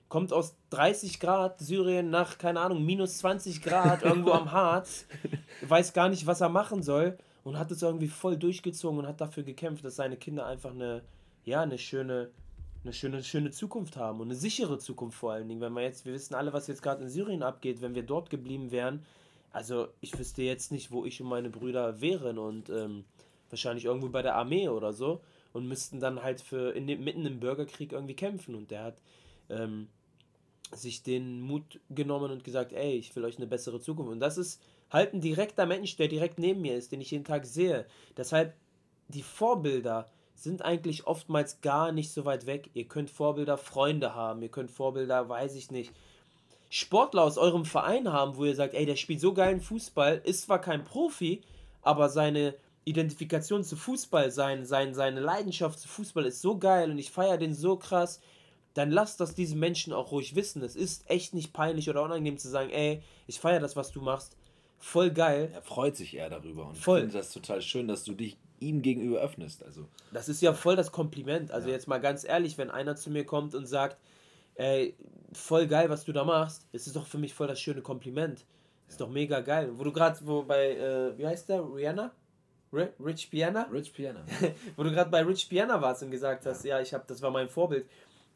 Kommt 0.09 0.33
aus 0.33 0.55
30 0.71 1.19
Grad 1.19 1.59
Syrien 1.59 2.11
nach, 2.11 2.39
keine 2.39 2.61
Ahnung, 2.61 2.85
minus 2.85 3.19
20 3.19 3.63
Grad 3.63 4.03
irgendwo 4.03 4.31
am 4.33 4.53
Harz, 4.53 5.07
weiß 5.69 5.93
gar 5.93 6.09
nicht, 6.09 6.27
was 6.27 6.41
er 6.41 6.51
machen 6.51 6.83
soll 6.83 7.19
und 7.43 7.59
hat 7.59 7.71
es 7.71 7.83
irgendwie 7.83 8.09
voll 8.09 8.37
durchgezogen 8.37 9.01
und 9.01 9.07
hat 9.09 9.21
dafür 9.21 9.43
gekämpft, 9.43 9.85
dass 9.85 9.97
seine 9.97 10.17
Kinder 10.17 10.47
einfach 10.47 10.71
eine, 10.71 11.03
ja, 11.45 11.63
eine 11.63 11.79
schöne, 11.79 12.31
eine 12.85 12.93
schöne, 12.93 13.25
schöne 13.25 13.51
Zukunft 13.51 13.97
haben 13.97 14.21
und 14.21 14.29
eine 14.29 14.35
sichere 14.35 14.79
Zukunft 14.79 15.19
vor 15.19 15.33
allen 15.33 15.49
Dingen. 15.49 15.61
Wenn 15.61 15.73
wir 15.73 15.83
jetzt, 15.83 16.05
wir 16.05 16.13
wissen 16.13 16.35
alle, 16.35 16.53
was 16.53 16.67
jetzt 16.67 16.83
gerade 16.83 17.03
in 17.03 17.09
Syrien 17.09 17.43
abgeht, 17.43 17.81
wenn 17.81 17.95
wir 17.95 18.03
dort 18.03 18.31
geblieben 18.31 18.71
wären, 18.71 19.05
also 19.53 19.89
ich 20.01 20.19
wüsste 20.19 20.43
jetzt 20.43 20.73
nicht, 20.73 20.91
wo 20.91 21.05
ich 21.05 21.21
und 21.21 21.29
meine 21.29 21.51
Brüder 21.51 22.01
wären 22.01 22.39
und 22.39 22.71
ähm, 22.71 23.05
wahrscheinlich 23.51 23.85
irgendwo 23.85 24.09
bei 24.09 24.23
der 24.23 24.35
Armee 24.35 24.69
oder 24.69 24.93
so 24.93 25.21
und 25.53 25.67
müssten 25.67 26.01
dann 26.01 26.23
halt 26.23 26.41
für 26.41 26.73
in 26.73 26.87
dem, 26.87 27.03
mitten 27.05 27.25
im 27.25 27.41
Bürgerkrieg 27.41 27.93
irgendwie 27.93 28.15
kämpfen 28.17 28.55
und 28.55 28.71
der 28.71 28.83
hat 28.83 28.97
ähm, 29.49 29.89
sich 30.73 31.03
den 31.03 31.41
Mut 31.41 31.81
genommen 31.89 32.33
und 32.33 32.45
gesagt, 32.45 32.73
ey, 32.73 32.97
ich 32.97 33.15
will 33.15 33.25
euch 33.25 33.37
eine 33.37 33.47
bessere 33.47 33.81
Zukunft 33.81 34.11
und 34.11 34.21
das 34.21 34.39
ist 34.39 34.61
halt 34.91 35.15
ein 35.15 35.21
direkter 35.21 35.67
Mensch, 35.67 35.97
der 35.97 36.09
direkt 36.09 36.39
neben 36.39 36.61
mir 36.61 36.77
ist, 36.77 36.93
den 36.93 37.01
ich 37.01 37.13
jeden 37.13 37.25
Tag 37.25 37.47
sehe. 37.47 37.87
Deshalb 38.17 38.55
die 39.09 39.23
Vorbilder, 39.23 40.11
sind 40.35 40.63
eigentlich 40.63 41.07
oftmals 41.07 41.61
gar 41.61 41.93
nicht 41.93 42.13
so 42.13 42.25
weit 42.25 42.47
weg. 42.47 42.71
Ihr 42.75 42.87
könnt 42.87 43.11
Vorbilder 43.11 43.57
Freunde 43.57 44.15
haben, 44.15 44.43
ihr 44.43 44.51
könnt 44.51 44.71
Vorbilder, 44.71 45.29
weiß 45.29 45.55
ich 45.55 45.71
nicht, 45.71 45.93
Sportler 46.71 47.23
aus 47.23 47.39
eurem 47.39 47.65
Verein 47.65 48.13
haben, 48.13 48.37
wo 48.37 48.45
ihr 48.45 48.55
sagt, 48.55 48.75
ey, 48.75 48.85
der 48.85 48.97
spielt 48.97 49.21
so 49.21 49.33
geilen 49.33 49.61
Fußball, 49.61 50.21
ist 50.25 50.43
zwar 50.43 50.61
kein 50.61 50.85
Profi, 50.85 51.43
aber 51.83 52.09
seine 52.09 52.55
Identifikation 52.85 53.65
zu 53.65 53.77
Fußball, 53.77 54.31
sein, 54.31 54.67
sein, 54.67 54.95
seine 54.95 55.21
Leidenschaft 55.21 55.79
zu 55.79 55.89
Fußball 55.89 56.27
ist 56.27 56.41
so 56.41 56.59
geil 56.59 56.91
und 56.91 56.99
ich 56.99 57.11
feiere 57.11 57.39
den 57.39 57.55
so 57.55 57.77
krass, 57.77 58.21
dann 58.75 58.91
lasst 58.91 59.21
das 59.21 59.35
diesen 59.35 59.61
Menschen 59.61 59.93
auch 59.93 60.11
ruhig 60.11 60.35
wissen. 60.35 60.63
Es 60.63 60.75
ist 60.75 61.09
echt 61.09 61.33
nicht 61.33 61.53
peinlich 61.53 61.89
oder 61.89 62.03
unangenehm 62.03 62.39
zu 62.39 62.49
sagen, 62.49 62.71
ey, 62.71 63.03
ich 63.27 63.39
feiere 63.39 63.61
das, 63.61 63.77
was 63.77 63.93
du 63.93 64.01
machst. 64.01 64.37
Voll 64.79 65.11
geil. 65.13 65.51
Er 65.55 65.63
freut 65.63 65.97
sich 65.97 66.15
eher 66.15 66.29
darüber 66.29 66.67
und 66.69 66.77
Voll. 66.77 67.01
findet 67.01 67.15
das 67.15 67.33
total 67.33 67.63
schön, 67.63 67.89
dass 67.89 68.05
du 68.05 68.13
dich 68.13 68.37
ihm 68.61 68.83
gegenüber 68.83 69.21
öffnest. 69.21 69.65
Also. 69.65 69.87
Das 70.13 70.29
ist 70.29 70.43
ja 70.43 70.53
voll 70.53 70.77
das 70.77 70.93
Kompliment. 70.93 71.51
Also 71.51 71.69
ja. 71.69 71.75
jetzt 71.75 71.89
mal 71.89 71.99
ganz 71.99 72.25
ehrlich, 72.25 72.59
wenn 72.59 72.71
einer 72.71 72.97
zu 72.97 73.11
mir 73.11 73.25
kommt 73.25 73.55
und 73.55 73.67
sagt, 73.67 73.99
ey, 74.55 74.95
voll 75.33 75.67
geil, 75.67 75.91
was 75.91 76.05
du 76.05 76.13
da 76.13 76.25
machst, 76.25 76.67
ist 76.73 76.87
es 76.87 76.93
doch 76.93 77.07
für 77.07 77.19
mich 77.19 77.35
voll 77.35 77.47
das 77.47 77.61
schöne 77.61 77.83
Kompliment. 77.83 78.45
Ist 78.89 79.01
doch 79.01 79.09
mega 79.09 79.41
geil. 79.41 79.71
Wo 79.75 79.85
du 79.85 79.93
gerade, 79.93 80.19
wo 80.23 80.43
bei, 80.43 80.77
äh, 80.77 81.19
wie 81.19 81.27
heißt 81.27 81.49
der, 81.49 81.63
Rihanna? 81.63 82.13
Rich 82.73 83.31
Piana? 83.31 83.69
Rich 83.73 83.93
Piana. 83.93 84.25
wo 84.77 84.83
du 84.83 84.91
gerade 84.91 85.11
bei 85.11 85.23
Rich 85.23 85.49
Piana 85.49 85.81
warst 85.81 86.03
und 86.03 86.11
gesagt 86.11 86.45
hast, 86.47 86.65
ja, 86.65 86.77
ja 86.77 86.83
ich 86.83 86.93
habe, 86.93 87.05
das 87.07 87.23
war 87.23 87.31
mein 87.31 87.49
Vorbild. 87.49 87.87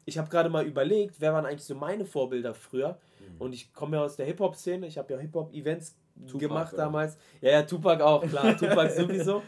Ich 0.05 0.17
habe 0.17 0.29
gerade 0.29 0.49
mal 0.49 0.65
überlegt, 0.65 1.15
wer 1.19 1.33
waren 1.33 1.45
eigentlich 1.45 1.65
so 1.65 1.75
meine 1.75 2.05
Vorbilder 2.05 2.53
früher? 2.53 2.97
Mhm. 3.19 3.41
Und 3.41 3.53
ich 3.53 3.73
komme 3.73 3.97
ja 3.97 4.03
aus 4.03 4.15
der 4.15 4.25
Hip-Hop-Szene. 4.25 4.87
Ich 4.87 4.97
habe 4.97 5.13
ja 5.13 5.19
Hip-Hop-Events 5.19 5.95
Tupac, 6.27 6.39
gemacht 6.39 6.73
oder? 6.73 6.83
damals. 6.83 7.17
Ja, 7.41 7.51
ja, 7.51 7.63
Tupac 7.63 8.03
auch, 8.03 8.25
klar, 8.27 8.57
Tupac 8.57 8.89
sowieso. 8.95 9.41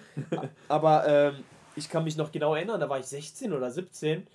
Aber 0.68 1.08
ähm, 1.08 1.44
ich 1.76 1.90
kann 1.90 2.04
mich 2.04 2.18
noch 2.18 2.32
genau 2.32 2.56
erinnern, 2.56 2.80
da 2.80 2.90
war 2.90 3.00
ich 3.00 3.06
16 3.06 3.54
oder 3.54 3.72
17. 3.72 4.28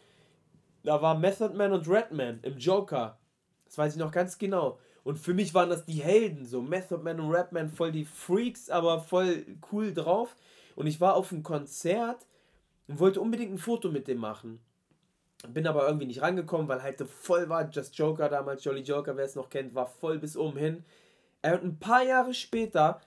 Da 0.82 1.02
war 1.02 1.18
Method 1.18 1.54
Man 1.54 1.72
und 1.72 1.88
Redman 1.88 2.38
im 2.42 2.58
Joker. 2.58 3.18
Das 3.64 3.76
weiß 3.76 3.94
ich 3.94 3.98
noch 3.98 4.12
ganz 4.12 4.38
genau. 4.38 4.78
Und 5.02 5.18
für 5.18 5.34
mich 5.34 5.54
waren 5.54 5.70
das 5.70 5.84
die 5.84 6.02
Helden, 6.02 6.46
so 6.46 6.62
Method 6.62 7.02
Man 7.02 7.20
und 7.20 7.32
Redman, 7.32 7.68
voll 7.68 7.92
die 7.92 8.04
Freaks, 8.04 8.70
aber 8.70 9.00
voll 9.00 9.44
cool 9.72 9.92
drauf. 9.92 10.36
Und 10.74 10.86
ich 10.86 11.00
war 11.00 11.14
auf 11.14 11.32
einem 11.32 11.42
Konzert 11.42 12.26
und 12.88 12.98
wollte 12.98 13.20
unbedingt 13.20 13.52
ein 13.52 13.58
Foto 13.58 13.90
mit 13.90 14.08
dem 14.08 14.18
machen. 14.18 14.60
Bin 15.48 15.66
aber 15.66 15.86
irgendwie 15.86 16.06
nicht 16.06 16.22
rangekommen, 16.22 16.68
weil 16.68 16.82
halt 16.82 17.00
voll 17.02 17.48
war. 17.48 17.68
Just 17.70 17.96
Joker 17.96 18.28
damals, 18.28 18.64
Jolly 18.64 18.82
Joker, 18.82 19.16
wer 19.16 19.24
es 19.24 19.34
noch 19.34 19.48
kennt, 19.50 19.74
war 19.74 19.86
voll 19.86 20.18
bis 20.18 20.36
oben 20.36 20.58
hin. 20.58 20.84
Ein 21.42 21.78
paar 21.78 22.02
Jahre 22.02 22.34
später 22.34 23.00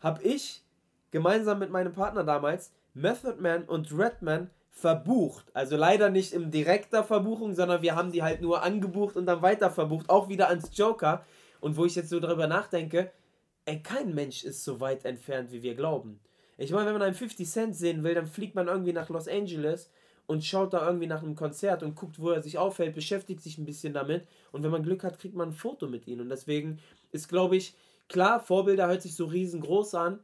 habe 0.00 0.22
ich 0.22 0.64
gemeinsam 1.10 1.58
mit 1.58 1.70
meinem 1.70 1.92
Partner 1.92 2.24
damals 2.24 2.72
Method 2.94 3.36
Man 3.40 3.64
und 3.64 3.92
Redman 3.96 4.50
verbucht. 4.70 5.44
Also 5.54 5.76
leider 5.76 6.10
nicht 6.10 6.32
im 6.32 6.50
direkter 6.50 7.04
Verbuchung, 7.04 7.54
sondern 7.54 7.82
wir 7.82 7.94
haben 7.94 8.12
die 8.12 8.22
halt 8.22 8.40
nur 8.40 8.62
angebucht 8.62 9.16
und 9.16 9.26
dann 9.26 9.42
weiter 9.42 9.70
verbucht, 9.70 10.08
auch 10.08 10.28
wieder 10.28 10.48
ans 10.48 10.70
Joker. 10.76 11.24
Und 11.60 11.76
wo 11.76 11.84
ich 11.84 11.94
jetzt 11.94 12.08
so 12.08 12.20
darüber 12.20 12.46
nachdenke, 12.46 13.10
ey, 13.66 13.82
kein 13.82 14.14
Mensch 14.14 14.44
ist 14.44 14.64
so 14.64 14.80
weit 14.80 15.04
entfernt, 15.04 15.52
wie 15.52 15.62
wir 15.62 15.74
glauben. 15.74 16.20
Ich 16.56 16.72
meine, 16.72 16.86
wenn 16.86 16.94
man 16.94 17.02
einen 17.02 17.14
50 17.14 17.48
Cent 17.48 17.76
sehen 17.76 18.02
will, 18.02 18.14
dann 18.14 18.26
fliegt 18.26 18.54
man 18.54 18.68
irgendwie 18.68 18.92
nach 18.92 19.08
Los 19.08 19.28
Angeles 19.28 19.90
und 20.26 20.44
schaut 20.44 20.72
da 20.72 20.86
irgendwie 20.86 21.06
nach 21.06 21.22
einem 21.22 21.34
Konzert 21.34 21.82
und 21.82 21.96
guckt, 21.96 22.20
wo 22.20 22.30
er 22.30 22.42
sich 22.42 22.56
aufhält, 22.58 22.94
beschäftigt 22.94 23.42
sich 23.42 23.58
ein 23.58 23.64
bisschen 23.64 23.92
damit. 23.92 24.26
Und 24.52 24.62
wenn 24.62 24.70
man 24.70 24.82
Glück 24.82 25.02
hat, 25.02 25.18
kriegt 25.18 25.34
man 25.34 25.48
ein 25.48 25.52
Foto 25.52 25.88
mit 25.88 26.06
ihm. 26.06 26.20
Und 26.20 26.28
deswegen 26.28 26.78
ist, 27.12 27.28
glaube 27.28 27.56
ich, 27.56 27.74
klar, 28.08 28.40
Vorbilder 28.40 28.88
hört 28.88 29.02
sich 29.02 29.14
so 29.14 29.26
riesengroß 29.26 29.94
an, 29.94 30.20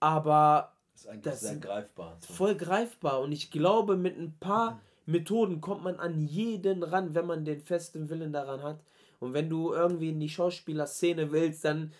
aber 0.00 0.72
das 0.92 1.02
ist 1.02 1.08
eigentlich 1.08 1.22
das 1.24 1.40
sehr 1.40 1.56
greifbar. 1.56 2.16
Voll 2.20 2.54
greifbar. 2.54 3.20
Und 3.20 3.32
ich 3.32 3.50
glaube, 3.50 3.96
mit 3.96 4.16
ein 4.16 4.36
paar 4.38 4.72
mhm. 4.72 4.78
Methoden 5.06 5.60
kommt 5.60 5.84
man 5.84 5.96
an 5.96 6.20
jeden 6.20 6.82
ran, 6.82 7.14
wenn 7.14 7.26
man 7.26 7.44
den 7.44 7.60
festen 7.60 8.08
Willen 8.08 8.32
daran 8.32 8.62
hat. 8.62 8.80
Und 9.20 9.34
wenn 9.34 9.48
du 9.48 9.72
irgendwie 9.72 10.10
in 10.10 10.20
die 10.20 10.28
Schauspielerszene 10.28 11.32
willst, 11.32 11.64
dann 11.64 11.92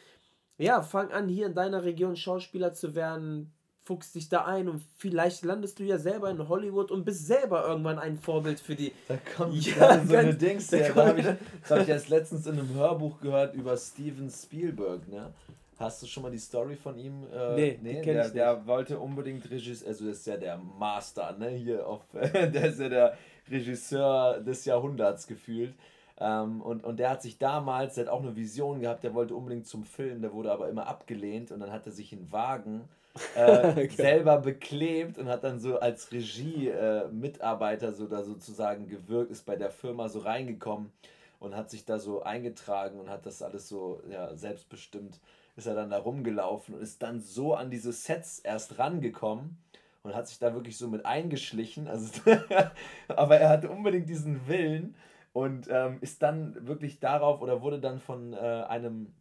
ja, 0.59 0.83
fang 0.83 1.11
an, 1.11 1.29
hier 1.29 1.46
in 1.46 1.55
deiner 1.55 1.85
Region 1.85 2.16
Schauspieler 2.16 2.72
zu 2.72 2.94
werden, 2.94 3.53
fuchst 3.87 4.16
dich 4.16 4.29
da 4.29 4.44
ein 4.44 4.68
und 4.68 4.83
vielleicht 4.96 5.44
landest 5.44 5.79
du 5.79 5.85
ja 5.85 5.96
selber 5.96 6.29
in 6.29 6.49
Hollywood 6.49 6.90
und 6.90 7.05
bist 7.05 7.27
selber 7.27 7.66
irgendwann 7.66 8.01
ein 8.01 8.18
Vorbild 8.18 8.59
für 8.59 8.75
die. 8.75 8.92
Da 9.07 9.16
kommt 9.37 9.55
ja, 9.64 10.05
so 10.05 10.16
eine 10.16 10.35
Dings 10.35 10.72
her. 10.72 10.92
Da 10.92 11.07
habe 11.07 11.20
ich, 11.20 11.27
das 11.27 11.70
hab 11.70 11.79
ich 11.83 11.88
erst 11.88 12.09
letztens 12.09 12.46
in 12.46 12.59
einem 12.59 12.75
Hörbuch 12.75 13.20
gehört 13.20 13.55
über 13.55 13.77
Steven 13.77 14.29
Spielberg, 14.29 15.07
ne? 15.09 15.33
Hast 15.79 16.03
du 16.03 16.07
schon 16.07 16.22
mal 16.25 16.33
die 16.33 16.38
Story 16.38 16.75
von 16.75 16.99
ihm? 16.99 17.25
Äh, 17.33 17.55
nee, 17.55 17.79
nee 17.83 18.03
der, 18.03 18.31
der 18.31 18.66
wollte 18.66 18.99
unbedingt 18.99 19.49
Regisseur, 19.51 19.88
also 19.88 20.07
das 20.07 20.18
ist 20.18 20.27
ja 20.27 20.37
der 20.37 20.57
Master, 20.57 21.37
ne, 21.38 21.51
hier 21.51 21.87
auf, 21.87 22.01
der 22.12 22.64
ist 22.64 22.81
ja 22.81 22.88
der 22.88 23.18
Regisseur 23.49 24.40
des 24.40 24.64
Jahrhunderts 24.64 25.27
gefühlt. 25.27 25.75
Ähm, 26.18 26.62
und, 26.62 26.83
und 26.83 26.99
der 26.99 27.11
hat 27.11 27.22
sich 27.22 27.38
damals, 27.38 27.94
der 27.94 28.07
hat 28.07 28.12
auch 28.12 28.22
eine 28.22 28.35
Vision 28.35 28.81
gehabt, 28.81 29.05
der 29.05 29.14
wollte 29.14 29.35
unbedingt 29.35 29.66
zum 29.66 29.85
Film, 29.85 30.22
der 30.22 30.33
wurde 30.33 30.51
aber 30.51 30.70
immer 30.70 30.87
abgelehnt 30.88 31.53
und 31.53 31.61
dann 31.61 31.70
hat 31.70 31.87
er 31.87 31.92
sich 31.92 32.12
einen 32.12 32.33
Wagen 32.33 32.88
äh, 33.37 33.89
selber 33.97 34.39
beklebt 34.39 35.19
und 35.19 35.29
hat 35.29 35.45
dann 35.45 35.61
so 35.61 35.79
als 35.79 36.13
Regie-Mitarbeiter 36.13 37.89
äh, 37.89 37.93
so 37.93 38.07
da 38.07 38.23
sozusagen 38.23 38.89
gewirkt, 38.89 39.31
ist 39.31 39.47
bei 39.47 39.57
der 39.57 39.71
Firma 39.71 40.09
so 40.09 40.21
reingekommen 40.21 40.93
und 41.39 41.57
hat 41.57 41.71
sich 41.71 41.85
da 41.85 41.99
so 41.99 42.23
eingetragen 42.23 42.99
und 42.99 43.11
hat 43.11 43.27
das 43.27 43.43
alles 43.43 43.69
so 43.69 44.01
ja, 44.11 44.35
selbstbestimmt 44.37 45.21
ist 45.57 45.67
er 45.67 45.75
dann 45.75 45.91
da 45.91 45.99
rumgelaufen 45.99 46.75
und 46.75 46.83
ist 46.83 47.03
dann 47.03 47.21
so 47.21 47.55
an 47.55 47.71
diese 47.71 47.93
Sets 47.93 48.39
erst 48.41 48.79
rangekommen 48.79 49.59
und 50.03 50.15
hat 50.15 50.29
sich 50.29 50.39
da 50.39 50.55
wirklich 50.55 50.77
so 50.77 50.87
mit 50.87 51.05
eingeschlichen. 51.07 51.89
Also 51.89 52.21
aber 53.09 53.39
er 53.39 53.49
hatte 53.49 53.71
unbedingt 53.71 54.09
diesen 54.09 54.47
Willen 54.47 54.95
und 55.33 55.69
ähm, 55.71 55.99
ist 56.03 56.23
dann 56.23 56.67
wirklich 56.67 57.01
darauf 57.01 57.41
oder 57.41 57.63
wurde 57.63 57.81
dann 57.81 57.99
von 57.99 58.35
äh, 58.35 58.37
einem 58.37 59.15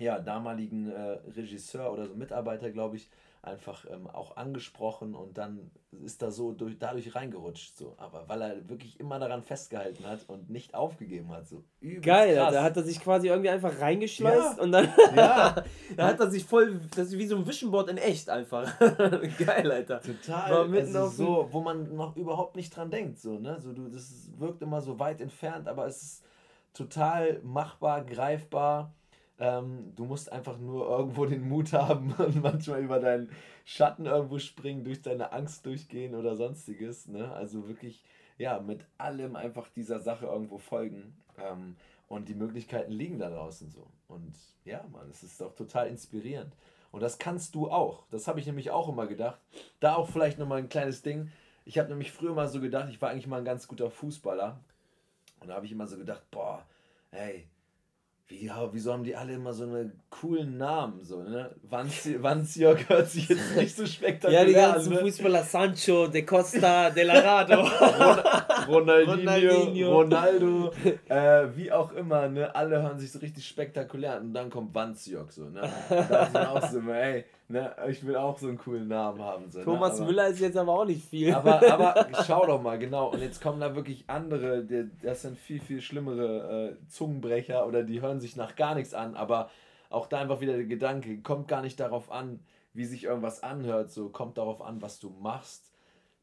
ja, 0.00 0.18
damaligen 0.18 0.90
äh, 0.90 1.18
Regisseur 1.36 1.92
oder 1.92 2.06
so 2.06 2.14
Mitarbeiter, 2.14 2.70
glaube 2.70 2.96
ich, 2.96 3.10
einfach 3.42 3.84
ähm, 3.90 4.06
auch 4.08 4.36
angesprochen 4.36 5.14
und 5.14 5.38
dann 5.38 5.70
ist 6.04 6.22
er 6.22 6.30
so 6.30 6.52
durch, 6.52 6.78
dadurch 6.78 7.14
reingerutscht. 7.14 7.76
So. 7.76 7.94
Aber 7.96 8.28
weil 8.28 8.42
er 8.42 8.68
wirklich 8.68 8.98
immer 8.98 9.18
daran 9.18 9.42
festgehalten 9.42 10.06
hat 10.06 10.28
und 10.28 10.50
nicht 10.50 10.74
aufgegeben 10.74 11.30
hat. 11.30 11.46
So. 11.46 11.62
Geil, 12.02 12.36
krass. 12.36 12.52
da 12.52 12.62
hat 12.62 12.76
er 12.76 12.82
sich 12.82 13.00
quasi 13.00 13.28
irgendwie 13.28 13.50
einfach 13.50 13.80
reingeschleust 13.80 14.58
ja. 14.58 14.62
und 14.62 14.72
dann 14.72 14.88
ja. 15.14 15.54
da 15.96 16.06
hat 16.06 16.20
er 16.20 16.30
sich 16.30 16.44
voll, 16.44 16.80
das 16.94 17.08
ist 17.08 17.18
wie 17.18 17.26
so 17.26 17.36
ein 17.36 17.46
Visionboard 17.46 17.90
in 17.90 17.96
echt 17.96 18.28
einfach. 18.28 18.78
Geil, 19.38 19.70
Alter. 19.70 20.00
Total. 20.00 20.74
Also 20.74 21.08
so, 21.08 21.48
wo 21.50 21.60
man 21.60 21.94
noch 21.94 22.16
überhaupt 22.16 22.56
nicht 22.56 22.74
dran 22.74 22.90
denkt. 22.90 23.18
So, 23.18 23.38
ne? 23.38 23.58
so, 23.60 23.72
du, 23.72 23.88
das 23.88 24.30
wirkt 24.36 24.62
immer 24.62 24.80
so 24.80 24.98
weit 24.98 25.20
entfernt, 25.20 25.68
aber 25.68 25.86
es 25.86 26.02
ist 26.02 26.24
total 26.74 27.40
machbar, 27.42 28.04
greifbar 28.04 28.92
ähm, 29.38 29.92
du 29.94 30.04
musst 30.04 30.32
einfach 30.32 30.58
nur 30.58 30.88
irgendwo 30.88 31.26
den 31.26 31.48
Mut 31.48 31.72
haben 31.72 32.12
und 32.18 32.42
manchmal 32.42 32.82
über 32.82 32.98
deinen 32.98 33.30
Schatten 33.64 34.06
irgendwo 34.06 34.38
springen, 34.38 34.84
durch 34.84 35.02
deine 35.02 35.32
Angst 35.32 35.64
durchgehen 35.66 36.14
oder 36.14 36.36
sonstiges. 36.36 37.06
Ne? 37.06 37.32
Also 37.32 37.68
wirklich, 37.68 38.04
ja, 38.36 38.60
mit 38.60 38.84
allem 38.98 39.36
einfach 39.36 39.68
dieser 39.68 40.00
Sache 40.00 40.26
irgendwo 40.26 40.58
folgen. 40.58 41.16
Ähm, 41.38 41.76
und 42.08 42.28
die 42.28 42.34
Möglichkeiten 42.34 42.92
liegen 42.92 43.18
da 43.18 43.28
draußen 43.28 43.70
so. 43.70 43.86
Und 44.08 44.34
ja, 44.64 44.82
Mann, 44.90 45.10
es 45.10 45.22
ist 45.22 45.40
doch 45.40 45.54
total 45.54 45.88
inspirierend. 45.88 46.54
Und 46.90 47.02
das 47.02 47.18
kannst 47.18 47.54
du 47.54 47.70
auch. 47.70 48.06
Das 48.10 48.26
habe 48.26 48.40
ich 48.40 48.46
nämlich 48.46 48.70
auch 48.70 48.88
immer 48.88 49.06
gedacht. 49.06 49.38
Da 49.78 49.94
auch 49.94 50.08
vielleicht 50.08 50.38
nochmal 50.38 50.58
ein 50.58 50.70
kleines 50.70 51.02
Ding. 51.02 51.30
Ich 51.66 51.78
habe 51.78 51.90
nämlich 51.90 52.10
früher 52.10 52.32
mal 52.32 52.48
so 52.48 52.60
gedacht, 52.60 52.88
ich 52.88 53.00
war 53.02 53.10
eigentlich 53.10 53.26
mal 53.26 53.38
ein 53.38 53.44
ganz 53.44 53.68
guter 53.68 53.90
Fußballer. 53.90 54.58
Und 55.40 55.48
da 55.48 55.54
habe 55.54 55.66
ich 55.66 55.72
immer 55.72 55.86
so 55.86 55.98
gedacht, 55.98 56.22
boah, 56.30 56.64
hey, 57.10 57.46
wie, 58.28 58.50
wieso 58.72 58.92
haben 58.92 59.04
die 59.04 59.16
alle 59.16 59.32
immer 59.32 59.54
so 59.54 59.64
einen 59.64 59.98
coolen 60.10 60.58
Namen? 60.58 61.02
So, 61.02 61.22
ne? 61.22 61.50
Wanziok 61.70 62.88
hört 62.90 63.08
sich 63.08 63.28
jetzt 63.28 63.56
nicht 63.56 63.74
so 63.74 63.86
spektakulär 63.86 64.42
an. 64.42 64.46
Ja, 64.48 64.52
die 64.52 64.72
ganzen 64.74 64.92
ne? 64.92 65.00
Fußballer 65.00 65.42
Sancho, 65.44 66.08
De 66.08 66.22
Costa, 66.22 66.90
De 66.90 67.04
La 67.04 67.20
Rado. 67.20 67.62
Ronaldinho, 68.68 69.14
Ronaldinho, 69.14 69.92
Ronaldo, 69.92 70.72
äh, 71.08 71.46
wie 71.56 71.72
auch 71.72 71.92
immer, 71.92 72.28
ne? 72.28 72.54
Alle 72.54 72.82
hören 72.82 72.98
sich 72.98 73.10
so 73.10 73.18
richtig 73.18 73.46
spektakulär 73.46 74.16
an 74.16 74.26
und 74.26 74.34
dann 74.34 74.50
kommt 74.50 74.74
Wanziok 74.74 75.32
so, 75.32 75.44
ne? 75.44 75.62
Da 75.88 76.24
ist 76.24 76.32
man 76.34 76.46
auch 76.46 76.68
so 76.68 76.78
immer, 76.80 76.96
ey, 76.96 77.24
ne? 77.48 77.74
Ich 77.88 78.06
will 78.06 78.16
auch 78.16 78.38
so 78.38 78.48
einen 78.48 78.58
coolen 78.58 78.88
Namen 78.88 79.22
haben. 79.22 79.50
So, 79.50 79.60
ne? 79.60 79.64
Thomas 79.64 79.94
ne? 79.94 80.00
aber, 80.00 80.06
Müller 80.06 80.26
ist 80.28 80.40
jetzt 80.40 80.56
aber 80.56 80.72
auch 80.72 80.84
nicht 80.84 81.04
viel. 81.08 81.32
Aber, 81.32 81.62
aber 81.72 82.08
schau 82.26 82.46
doch 82.46 82.60
mal, 82.60 82.78
genau. 82.78 83.08
Und 83.10 83.22
jetzt 83.22 83.40
kommen 83.40 83.60
da 83.60 83.74
wirklich 83.74 84.04
andere, 84.06 84.62
die, 84.64 84.90
das 85.02 85.22
sind 85.22 85.38
viel, 85.38 85.60
viel 85.60 85.80
schlimmere 85.80 86.76
äh, 86.76 86.88
Zungenbrecher 86.88 87.66
oder 87.66 87.82
die 87.82 88.00
hören 88.00 88.17
sich 88.20 88.36
nach 88.36 88.56
gar 88.56 88.74
nichts 88.74 88.94
an, 88.94 89.14
aber 89.14 89.50
auch 89.90 90.06
da 90.06 90.20
einfach 90.20 90.40
wieder 90.40 90.54
der 90.54 90.66
Gedanke, 90.66 91.20
kommt 91.22 91.48
gar 91.48 91.62
nicht 91.62 91.80
darauf 91.80 92.10
an, 92.10 92.40
wie 92.74 92.84
sich 92.84 93.04
irgendwas 93.04 93.42
anhört, 93.42 93.90
so 93.90 94.10
kommt 94.10 94.38
darauf 94.38 94.60
an, 94.62 94.82
was 94.82 95.00
du 95.00 95.10
machst 95.10 95.68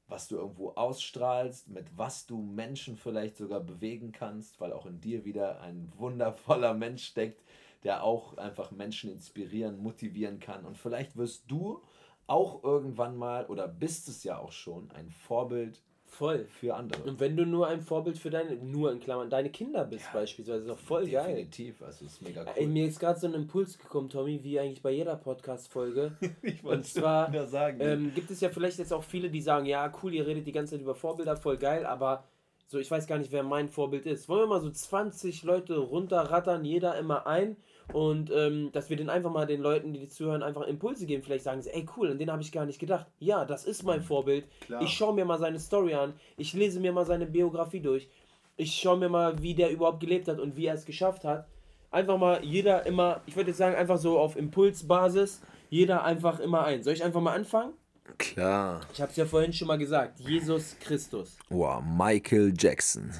was 0.08 0.27
du 0.27 0.38
irgendwo 0.38 0.71
ausstrahlst, 0.71 1.67
mit 1.69 1.97
was 1.97 2.25
du 2.25 2.38
Menschen 2.38 2.95
vielleicht 2.95 3.38
sogar 3.38 3.60
bewegen 3.60 4.12
kannst, 4.12 4.60
weil 4.62 4.73
auch 4.73 4.86
in 4.86 5.01
dir 5.01 5.25
wieder 5.25 5.62
ein 5.62 5.91
wundervoller 5.97 6.73
Mensch 6.75 7.05
steckt, 7.05 7.43
der 7.84 8.03
auch 8.03 8.38
einfach 8.38 8.71
Menschen 8.71 9.12
inspirieren, 9.12 9.81
motivieren 9.81 10.39
kann. 10.39 10.65
Und 10.65 10.77
vielleicht 10.77 11.17
wirst 11.17 11.45
du 11.47 11.81
auch 12.27 12.63
irgendwann 12.63 13.17
mal 13.17 13.45
oder 13.47 13.67
bist 13.67 14.08
es 14.08 14.23
ja 14.23 14.38
auch 14.38 14.51
schon 14.51 14.89
ein 14.91 15.10
Vorbild 15.10 15.81
Voll. 16.17 16.47
Für 16.60 16.75
andere. 16.75 17.04
Und 17.04 17.19
wenn 17.19 17.36
du 17.36 17.45
nur 17.45 17.67
ein 17.67 17.82
Vorbild 17.82 18.17
für 18.17 18.30
deine, 18.30 18.56
nur 18.56 18.91
in 18.91 19.01
Klammern, 19.01 19.30
deine 19.30 19.49
Kinder 19.49 19.84
bist 19.84 20.06
ja, 20.06 20.19
beispielsweise, 20.19 20.62
ist 20.62 20.69
doch 20.69 20.80
voll 20.80 21.06
definitiv. 21.06 21.25
geil. 21.25 21.36
Definitiv, 21.36 21.82
also 21.82 22.06
ist 22.06 22.21
mega 22.21 22.41
cool. 22.43 22.51
Ey, 22.56 22.67
mir 22.67 22.88
ist 22.88 22.99
gerade 22.99 23.19
so 23.19 23.28
ein 23.28 23.34
Impuls 23.34 23.78
gekommen, 23.78 24.08
Tommy, 24.08 24.41
wie 24.41 24.58
eigentlich 24.58 24.82
bei 24.82 24.91
jeder 24.91 25.17
Podcast-Folge. 25.17 26.15
ich 26.41 26.63
wollte 26.63 26.78
Und 26.78 26.86
zwar 26.86 27.47
sagen, 27.47 27.80
ähm, 27.82 28.13
gibt 28.15 28.32
es 28.32 28.39
ja 28.39 28.49
vielleicht 28.49 28.80
jetzt 28.80 28.93
auch 28.93 29.04
viele, 29.04 29.30
die 29.30 29.41
sagen, 29.41 29.65
ja 29.65 29.91
cool, 30.01 30.13
ihr 30.13 30.25
redet 30.25 30.47
die 30.47 30.54
ganze 30.54 30.75
Zeit 30.75 30.82
über 30.82 30.95
Vorbilder, 30.95 31.36
voll 31.36 31.58
geil, 31.58 31.86
aber 31.86 32.23
so, 32.67 32.80
ich 32.80 32.89
weiß 32.89 33.08
gar 33.08 33.17
nicht, 33.17 33.32
wer 33.32 33.43
mein 33.43 33.67
Vorbild 33.67 34.06
ist. 34.06 34.30
Wollen 34.30 34.43
wir 34.43 34.47
mal 34.47 34.62
so 34.62 34.71
20 34.71 35.43
Leute 35.43 35.78
runterrattern, 35.78 36.63
jeder 36.63 36.97
immer 36.97 37.28
ein 37.28 37.58
und 37.93 38.31
ähm, 38.31 38.71
dass 38.71 38.89
wir 38.89 38.97
den 38.97 39.09
einfach 39.09 39.31
mal 39.31 39.45
den 39.45 39.61
Leuten, 39.61 39.93
die, 39.93 39.99
die 39.99 40.07
zuhören, 40.07 40.43
einfach 40.43 40.63
Impulse 40.63 41.05
geben. 41.05 41.23
Vielleicht 41.23 41.43
sagen 41.43 41.61
sie, 41.61 41.69
ey 41.69 41.85
cool, 41.95 42.11
an 42.11 42.17
den 42.17 42.31
habe 42.31 42.41
ich 42.41 42.51
gar 42.51 42.65
nicht 42.65 42.79
gedacht. 42.79 43.07
Ja, 43.19 43.45
das 43.45 43.65
ist 43.65 43.83
mein 43.83 44.01
Vorbild. 44.01 44.45
Klar. 44.61 44.81
Ich 44.81 44.91
schaue 44.91 45.13
mir 45.13 45.25
mal 45.25 45.39
seine 45.39 45.59
Story 45.59 45.93
an. 45.93 46.13
Ich 46.37 46.53
lese 46.53 46.79
mir 46.79 46.91
mal 46.91 47.05
seine 47.05 47.25
Biografie 47.25 47.79
durch. 47.79 48.09
Ich 48.57 48.75
schaue 48.75 48.97
mir 48.97 49.09
mal, 49.09 49.41
wie 49.41 49.53
der 49.53 49.71
überhaupt 49.71 49.99
gelebt 49.99 50.27
hat 50.27 50.39
und 50.39 50.55
wie 50.55 50.65
er 50.65 50.75
es 50.75 50.85
geschafft 50.85 51.23
hat. 51.23 51.47
Einfach 51.91 52.17
mal 52.17 52.43
jeder 52.43 52.85
immer, 52.85 53.21
ich 53.25 53.35
würde 53.35 53.51
jetzt 53.51 53.57
sagen, 53.57 53.75
einfach 53.75 53.97
so 53.97 54.19
auf 54.19 54.35
Impulsbasis, 54.35 55.41
jeder 55.69 56.03
einfach 56.03 56.39
immer 56.39 56.65
ein. 56.65 56.83
Soll 56.83 56.93
ich 56.93 57.03
einfach 57.03 57.21
mal 57.21 57.33
anfangen? 57.33 57.73
Klar. 58.17 58.81
Ich 58.93 59.01
habe 59.01 59.11
es 59.11 59.17
ja 59.17 59.25
vorhin 59.25 59.53
schon 59.53 59.67
mal 59.67 59.77
gesagt. 59.77 60.19
Jesus 60.19 60.77
Christus. 60.79 61.37
Wow, 61.49 61.83
Michael 61.83 62.53
Jackson. 62.57 63.13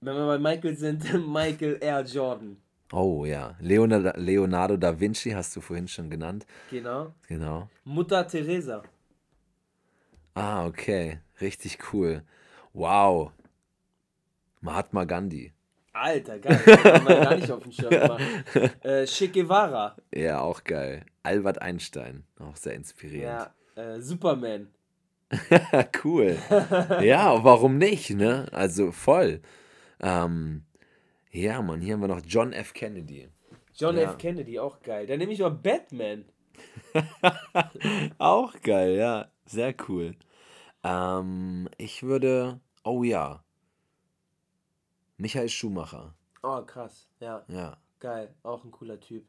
Wenn 0.00 0.14
wir 0.14 0.26
bei 0.26 0.38
Michael 0.38 0.76
sind, 0.76 1.04
Michael 1.28 1.78
R. 1.80 2.02
Jordan. 2.02 2.56
Oh 2.92 3.24
ja, 3.26 3.54
Leonardo, 3.60 4.12
Leonardo 4.16 4.76
da 4.76 4.98
Vinci 4.98 5.30
hast 5.30 5.54
du 5.54 5.60
vorhin 5.60 5.88
schon 5.88 6.08
genannt. 6.08 6.46
Genau. 6.70 7.12
Genau. 7.28 7.68
Mutter 7.84 8.26
Teresa. 8.26 8.82
Ah, 10.34 10.66
okay. 10.66 11.20
Richtig 11.40 11.78
cool. 11.92 12.22
Wow. 12.72 13.32
Mahatma 14.60 15.04
Gandhi. 15.04 15.52
Alter, 15.92 16.38
geil. 16.38 16.60
Das 16.64 17.02
man 17.02 17.22
gar 17.22 17.36
nicht 17.36 17.50
auf 17.50 17.62
dem 17.62 17.72
Schirm 17.72 17.90
gemacht. 17.90 18.22
Äh, 18.84 19.04
che 19.06 19.28
Guevara. 19.28 19.96
Ja, 20.14 20.40
auch 20.40 20.62
geil. 20.64 21.04
Albert 21.22 21.60
Einstein. 21.60 22.24
Auch 22.38 22.56
sehr 22.56 22.74
inspirierend. 22.74 23.50
Ja, 23.76 23.82
äh, 23.82 24.00
Superman. 24.00 24.68
cool. 26.04 26.38
ja, 27.02 27.44
warum 27.44 27.76
nicht, 27.78 28.10
ne? 28.10 28.46
Also 28.52 28.92
voll. 28.92 29.42
Ähm, 30.00 30.62
ja, 31.30 31.62
Mann, 31.62 31.80
hier 31.80 31.94
haben 31.94 32.00
wir 32.00 32.08
noch 32.08 32.22
John 32.26 32.52
F. 32.52 32.72
Kennedy. 32.72 33.28
John 33.74 33.96
ja. 33.96 34.04
F. 34.04 34.18
Kennedy, 34.18 34.58
auch 34.58 34.80
geil. 34.80 35.06
Dann 35.06 35.18
nehme 35.18 35.32
ich 35.32 35.40
mal 35.40 35.50
Batman. 35.50 36.24
auch 38.18 38.54
geil, 38.62 38.96
ja. 38.96 39.30
Sehr 39.46 39.74
cool. 39.88 40.16
Ähm, 40.82 41.68
ich 41.76 42.02
würde. 42.02 42.60
Oh 42.84 43.02
ja. 43.02 43.44
Michael 45.16 45.48
Schumacher. 45.48 46.14
Oh, 46.42 46.62
krass. 46.62 47.08
Ja. 47.20 47.44
Ja. 47.48 47.76
Geil. 47.98 48.34
Auch 48.42 48.64
ein 48.64 48.70
cooler 48.70 49.00
Typ. 49.00 49.26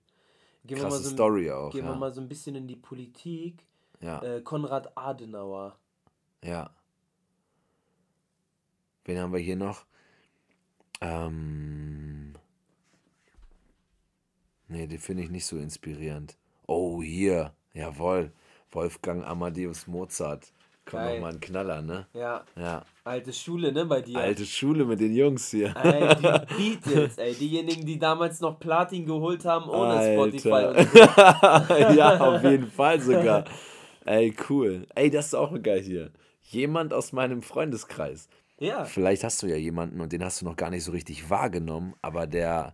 Gehen 0.65 0.77
Krasse 0.77 0.97
wir 0.97 0.99
mal 0.99 1.03
so 1.03 1.09
Story 1.09 1.51
auch. 1.51 1.71
Gehen 1.71 1.85
ja. 1.85 1.91
wir 1.91 1.95
mal 1.95 2.13
so 2.13 2.21
ein 2.21 2.29
bisschen 2.29 2.55
in 2.55 2.67
die 2.67 2.75
Politik. 2.75 3.65
Ja. 4.01 4.21
Äh, 4.21 4.41
Konrad 4.41 4.97
Adenauer. 4.97 5.77
Ja. 6.43 6.69
Wen 9.05 9.17
haben 9.17 9.33
wir 9.33 9.39
hier 9.39 9.55
noch? 9.55 9.85
Ähm. 11.01 12.33
Nee, 14.67 14.87
die 14.87 14.97
finde 14.97 15.23
ich 15.23 15.29
nicht 15.29 15.45
so 15.45 15.57
inspirierend. 15.57 16.37
Oh, 16.67 17.01
hier. 17.01 17.53
Jawohl. 17.73 18.31
Wolfgang 18.71 19.25
Amadeus 19.25 19.87
Mozart. 19.87 20.51
Kommt 20.85 21.05
nochmal 21.05 21.33
ein 21.33 21.39
Knaller, 21.39 21.81
ne? 21.81 22.07
Ja. 22.13 22.43
Ja. 22.55 22.83
Alte 23.03 23.31
Schule, 23.31 23.71
ne, 23.71 23.85
bei 23.85 24.01
dir? 24.01 24.17
Alte 24.17 24.45
Schule 24.45 24.85
mit 24.85 24.99
den 24.99 25.13
Jungs 25.15 25.51
hier. 25.51 25.75
Ey, 25.75 26.15
die 26.15 26.55
Beatles, 26.55 27.17
ey. 27.17 27.33
Diejenigen, 27.35 27.85
die 27.85 27.99
damals 27.99 28.39
noch 28.41 28.59
Platin 28.59 29.05
geholt 29.05 29.45
haben 29.45 29.69
ohne 29.69 29.93
Alter. 29.93 30.13
Spotify 30.13 31.67
so. 31.93 31.93
ja, 31.93 32.19
auf 32.19 32.43
jeden 32.43 32.71
Fall 32.71 32.99
sogar. 33.01 33.45
Ey, 34.05 34.35
cool. 34.49 34.87
Ey, 34.95 35.11
das 35.11 35.27
ist 35.27 35.35
auch 35.35 35.53
geil 35.61 35.81
hier. 35.81 36.11
Jemand 36.41 36.93
aus 36.93 37.11
meinem 37.11 37.43
Freundeskreis. 37.43 38.27
Ja. 38.59 38.85
Vielleicht 38.85 39.23
hast 39.23 39.41
du 39.41 39.47
ja 39.47 39.55
jemanden 39.55 40.01
und 40.01 40.11
den 40.11 40.23
hast 40.23 40.41
du 40.41 40.45
noch 40.45 40.55
gar 40.55 40.69
nicht 40.69 40.83
so 40.83 40.91
richtig 40.91 41.29
wahrgenommen, 41.29 41.93
aber 42.01 42.27
der 42.27 42.73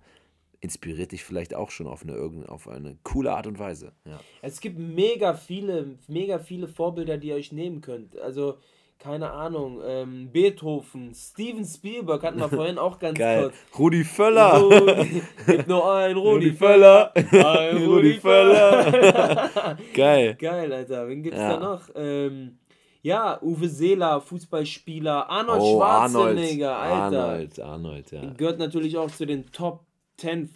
inspiriert 0.62 1.12
dich 1.12 1.24
vielleicht 1.24 1.54
auch 1.54 1.69
schon 1.69 1.88
auf 1.88 2.04
eine, 2.04 2.17
auf 2.50 2.67
eine 2.67 2.98
coole 3.04 3.34
Art 3.34 3.45
und 3.48 3.60
Weise. 3.60 3.93
Ja. 4.06 4.19
Es 4.41 4.60
gibt 4.60 4.80
mega 4.80 5.34
viele, 5.36 5.98
mega 6.08 6.39
viele 6.39 6.67
Vorbilder, 6.67 7.17
die 7.17 7.30
ihr 7.30 7.36
euch 7.36 7.52
nehmen 7.52 7.82
könnt. 7.82 8.17
Also, 8.19 8.58
keine 8.98 9.32
Ahnung, 9.32 9.82
ähm, 9.86 10.30
Beethoven, 10.32 11.13
Steven 11.13 11.65
Spielberg 11.65 12.24
hatten 12.24 12.39
wir 12.39 12.50
vorhin 12.50 12.80
auch 12.80 12.98
ganz 12.98 13.19
Geil. 13.19 13.43
kurz. 13.43 13.56
Rudi 13.78 14.04
Völler. 14.04 14.58
Rudi, 14.58 15.21
gibt 15.45 15.67
nur 15.67 15.93
ein 15.93 16.15
Rudi, 16.15 16.48
Rudi 16.48 16.54
Völler. 16.54 17.12
Ein 17.15 17.28
Rudi, 17.78 17.86
Rudi 17.86 18.13
Völler. 18.19 19.78
Geil. 19.93 20.36
Geil, 20.39 20.74
Alter. 20.74 21.08
Wen 21.08 21.21
gibt's 21.21 21.39
ja. 21.39 21.58
da 21.58 21.60
noch? 21.60 21.89
Ähm, 21.93 22.58
ja, 23.06 23.39
Uwe 23.44 23.70
Seeler, 23.70 24.20
Fußballspieler, 24.20 25.30
Arnold 25.30 25.62
oh, 25.62 25.78
Schwarzenegger, 25.78 26.76
Arnold, 26.76 27.13
Alter. 27.13 27.24
Arnold, 27.24 27.60
Arnold, 27.60 28.12
ja. 28.12 28.34
Gehört 28.36 28.58
natürlich 28.58 28.98
auch 28.98 29.12
zu 29.12 29.28
den 29.28 29.52
Top 29.52 29.82
10 30.18 30.50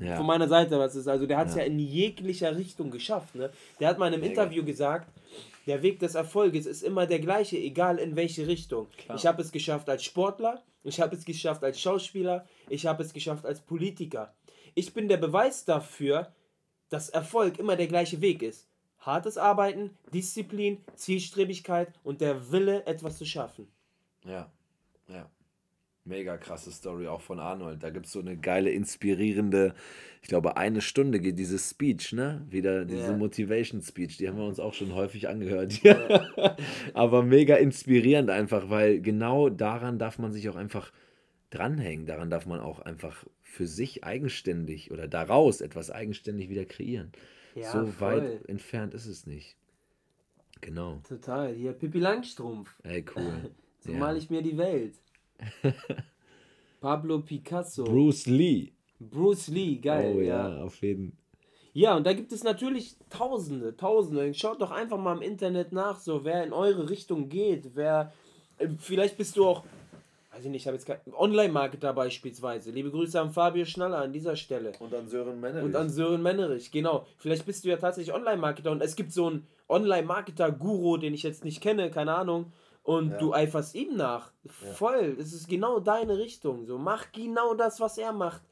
ja. 0.00 0.16
von 0.16 0.24
meiner 0.24 0.46
Seite, 0.46 0.78
was 0.78 0.94
ist. 0.94 1.08
Also 1.08 1.26
der 1.26 1.36
hat 1.36 1.48
es 1.48 1.56
ja. 1.56 1.62
ja. 1.62 1.66
in 1.66 1.80
jeglicher 1.80 2.56
Richtung 2.56 2.92
geschafft. 2.92 3.34
Ne? 3.34 3.50
Der 3.80 3.88
hat 3.88 3.98
mal 3.98 4.06
in 4.06 4.14
einem 4.14 4.22
Mega. 4.22 4.44
Interview 4.44 4.64
gesagt, 4.64 5.08
der 5.66 5.82
Weg 5.82 5.98
des 5.98 6.14
Erfolges 6.14 6.66
ist 6.66 6.84
immer 6.84 7.06
der 7.06 7.18
gleiche, 7.18 7.58
egal 7.58 7.98
in 7.98 8.14
welche 8.14 8.46
Richtung. 8.46 8.86
Klar. 8.98 9.18
Ich 9.18 9.26
habe 9.26 9.42
es 9.42 9.50
geschafft 9.50 9.90
als 9.90 10.04
Sportler, 10.04 10.62
ich 10.84 11.00
habe 11.00 11.16
es 11.16 11.24
geschafft 11.24 11.64
als 11.64 11.80
Schauspieler, 11.80 12.46
ich 12.68 12.86
habe 12.86 13.02
es 13.02 13.14
geschafft 13.14 13.44
als 13.44 13.60
Politiker. 13.60 14.32
Ich 14.76 14.94
bin 14.94 15.08
der 15.08 15.16
Beweis 15.16 15.64
dafür, 15.64 16.32
dass 16.88 17.08
Erfolg 17.08 17.58
immer 17.58 17.74
der 17.74 17.88
gleiche 17.88 18.20
Weg 18.20 18.44
ist. 18.44 18.68
Hartes 19.06 19.38
Arbeiten, 19.38 19.90
Disziplin, 20.12 20.78
Zielstrebigkeit 20.96 21.92
und 22.02 22.20
der 22.20 22.50
Wille, 22.50 22.84
etwas 22.86 23.16
zu 23.16 23.24
schaffen. 23.24 23.68
Ja, 24.24 24.50
ja. 25.08 25.30
Mega 26.04 26.36
krasse 26.36 26.70
Story 26.70 27.06
auch 27.06 27.20
von 27.20 27.40
Arnold. 27.40 27.82
Da 27.82 27.90
gibt 27.90 28.06
es 28.06 28.12
so 28.12 28.20
eine 28.20 28.36
geile, 28.36 28.70
inspirierende, 28.70 29.74
ich 30.22 30.28
glaube, 30.28 30.56
eine 30.56 30.80
Stunde 30.80 31.18
geht 31.18 31.38
dieses 31.38 31.70
Speech, 31.70 32.12
ne? 32.12 32.46
Wieder 32.48 32.84
diese 32.84 33.08
yeah. 33.08 33.16
Motivation 33.16 33.82
Speech. 33.82 34.16
Die 34.16 34.28
haben 34.28 34.38
wir 34.38 34.44
uns 34.44 34.60
auch 34.60 34.74
schon 34.74 34.94
häufig 34.94 35.28
angehört. 35.28 35.82
Yeah. 35.84 36.56
Aber 36.94 37.24
mega 37.24 37.56
inspirierend 37.56 38.30
einfach, 38.30 38.70
weil 38.70 39.00
genau 39.00 39.48
daran 39.48 39.98
darf 39.98 40.18
man 40.18 40.32
sich 40.32 40.48
auch 40.48 40.56
einfach 40.56 40.92
dranhängen. 41.50 42.06
Daran 42.06 42.30
darf 42.30 42.46
man 42.46 42.60
auch 42.60 42.80
einfach 42.80 43.24
für 43.42 43.66
sich 43.66 44.04
eigenständig 44.04 44.92
oder 44.92 45.08
daraus 45.08 45.60
etwas 45.60 45.90
eigenständig 45.90 46.50
wieder 46.50 46.64
kreieren. 46.64 47.12
Ja, 47.56 47.72
so 47.72 47.86
voll. 47.86 48.22
weit 48.22 48.48
entfernt 48.48 48.94
ist 48.94 49.06
es 49.06 49.26
nicht. 49.26 49.56
Genau. 50.60 51.00
Total. 51.08 51.54
Hier 51.54 51.72
Pippi 51.72 51.98
Langstrumpf. 51.98 52.78
Ey, 52.82 53.04
cool. 53.14 53.50
so 53.80 53.92
ja. 53.92 53.98
male 53.98 54.18
ich 54.18 54.30
mir 54.30 54.42
die 54.42 54.56
Welt. 54.56 54.94
Pablo 56.80 57.20
Picasso. 57.20 57.84
Bruce 57.84 58.26
Lee. 58.26 58.72
Bruce 59.00 59.48
Lee, 59.48 59.76
geil. 59.76 60.14
Oh 60.16 60.20
ja, 60.20 60.48
ja, 60.48 60.62
auf 60.62 60.80
jeden 60.82 61.10
Fall. 61.10 61.20
Ja, 61.72 61.94
und 61.94 62.06
da 62.06 62.14
gibt 62.14 62.32
es 62.32 62.42
natürlich 62.42 62.96
Tausende, 63.10 63.76
Tausende. 63.76 64.32
Schaut 64.32 64.62
doch 64.62 64.70
einfach 64.70 64.96
mal 64.96 65.14
im 65.14 65.20
Internet 65.20 65.72
nach, 65.72 65.98
so 66.00 66.24
wer 66.24 66.42
in 66.42 66.54
eure 66.54 66.88
Richtung 66.88 67.28
geht, 67.28 67.72
wer. 67.74 68.14
Äh, 68.56 68.68
vielleicht 68.78 69.18
bist 69.18 69.36
du 69.36 69.44
auch, 69.44 69.62
weiß 70.36 70.44
ich 70.44 70.50
nicht, 70.50 70.62
ich 70.62 70.66
habe 70.66 70.76
jetzt 70.76 70.86
kein. 70.86 70.98
Online-Marketer 71.14 71.92
beispielsweise. 71.92 72.70
Liebe 72.70 72.90
Grüße 72.90 73.20
an 73.20 73.30
Fabio 73.30 73.64
Schnaller 73.64 73.98
an 73.98 74.12
dieser 74.12 74.36
Stelle. 74.36 74.72
Und 74.78 74.94
an 74.94 75.08
Sören 75.08 75.40
Mennerich. 75.40 75.64
Und 75.64 75.76
an 75.76 75.88
Sören 75.88 76.22
Mennerich, 76.22 76.70
genau. 76.70 77.06
Vielleicht 77.18 77.46
bist 77.46 77.64
du 77.64 77.68
ja 77.68 77.76
tatsächlich 77.76 78.14
Online-Marketer 78.14 78.70
und 78.70 78.82
es 78.82 78.96
gibt 78.96 79.12
so 79.12 79.26
einen 79.26 79.46
Online-Marketer-Guru, 79.68 80.98
den 80.98 81.14
ich 81.14 81.22
jetzt 81.22 81.44
nicht 81.44 81.60
kenne, 81.60 81.90
keine 81.90 82.14
Ahnung 82.14 82.52
und 82.86 83.10
ja. 83.10 83.18
du 83.18 83.34
eiferst 83.34 83.74
ihm 83.74 83.96
nach. 83.96 84.30
Voll. 84.46 85.16
Es 85.18 85.32
ist 85.32 85.48
genau 85.48 85.80
deine 85.80 86.18
Richtung. 86.18 86.66
So, 86.66 86.78
mach 86.78 87.10
genau 87.12 87.54
das, 87.54 87.80
was 87.80 87.98
er 87.98 88.12
macht. 88.12 88.42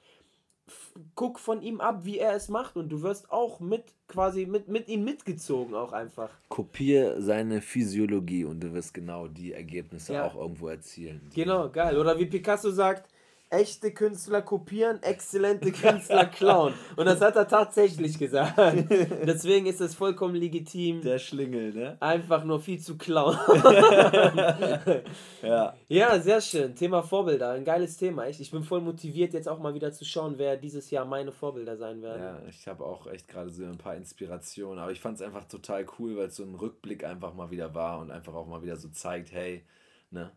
Guck 1.15 1.39
von 1.39 1.61
ihm 1.61 1.81
ab, 1.81 2.05
wie 2.05 2.19
er 2.19 2.35
es 2.35 2.49
macht 2.49 2.77
und 2.77 2.89
du 2.89 3.03
wirst 3.03 3.31
auch 3.31 3.61
mit 3.61 3.85
quasi 4.09 4.47
mit, 4.47 4.69
mit 4.69 4.89
ihm 4.89 5.05
mitgezogen 5.05 5.75
auch 5.75 5.93
einfach. 5.93 6.31
Kopier 6.49 7.21
seine 7.21 7.61
Physiologie 7.61 8.45
und 8.45 8.61
du 8.61 8.73
wirst 8.73 8.95
genau 8.95 9.29
die 9.29 9.53
Ergebnisse 9.53 10.15
ja. 10.15 10.27
auch 10.27 10.37
irgendwo 10.37 10.69
erzielen. 10.69 11.31
Genau, 11.35 11.69
geil. 11.69 11.99
Oder 11.99 12.19
wie 12.19 12.27
Picasso 12.27 12.71
sagt, 12.71 13.09
echte 13.55 13.93
Künstler 13.93 14.43
kopieren, 14.43 15.03
exzellente 15.03 15.73
Künstler 15.73 16.27
klauen. 16.27 16.75
Und 16.97 17.07
das 17.07 17.21
hat 17.21 17.37
er 17.37 17.47
tatsächlich 17.47 18.19
gesagt. 18.19 18.59
Deswegen 19.27 19.67
ist 19.67 19.81
es 19.81 19.95
vollkommen 19.95 20.35
legitim. 20.35 21.01
Der 21.03 21.19
Schlingel, 21.19 21.73
ne? 21.73 21.97
Einfach 22.01 22.45
nur 22.45 22.61
viel 22.61 22.81
zu 22.81 22.97
klauen. 22.99 23.39
ja. 25.43 25.75
Ja, 25.89 26.19
sehr 26.21 26.41
schön. 26.41 26.75
Thema 26.75 27.03
Vorbilder. 27.03 27.51
Ein 27.51 27.65
geiles 27.65 27.97
Thema. 27.97 28.27
Echt. 28.27 28.41
Ich 28.41 28.51
bin 28.51 28.63
voll 28.63 28.81
motiviert, 28.81 29.33
jetzt 29.33 29.49
auch 29.49 29.59
mal 29.59 29.75
wieder 29.75 29.93
zu 29.93 30.05
schauen, 30.05 30.35
wer 30.37 30.57
dieses 30.57 30.91
Jahr 30.91 31.05
meine 31.05 31.33
Vorbilder 31.33 31.77
sein 31.77 32.03
werden. 32.03 32.23
Ja, 32.23 32.43
ich 32.49 32.67
habe 32.67 32.85
auch 32.85 33.07
echt 33.07 33.29
gerade 33.29 33.51
so 33.51 33.65
ein 33.65 33.79
paar 33.79 33.95
Inspirationen. 33.97 34.79
Aber 34.79 34.93
ich 34.93 35.01
fand 35.01 35.17
es 35.17 35.23
einfach 35.23 35.45
total 35.45 35.87
cool, 35.99 36.17
weil 36.17 36.27
es 36.27 36.37
so 36.37 36.43
ein 36.43 36.55
Rückblick 36.55 37.05
einfach 37.05 37.35
mal 37.35 37.51
wieder 37.51 37.75
war 37.75 38.01
und 38.01 38.11
einfach 38.11 38.35
auch 38.35 38.47
mal 38.47 38.63
wieder 38.63 38.77
so 38.77 38.89
zeigt, 38.89 39.33
hey, 39.33 39.65
ne? 40.11 40.33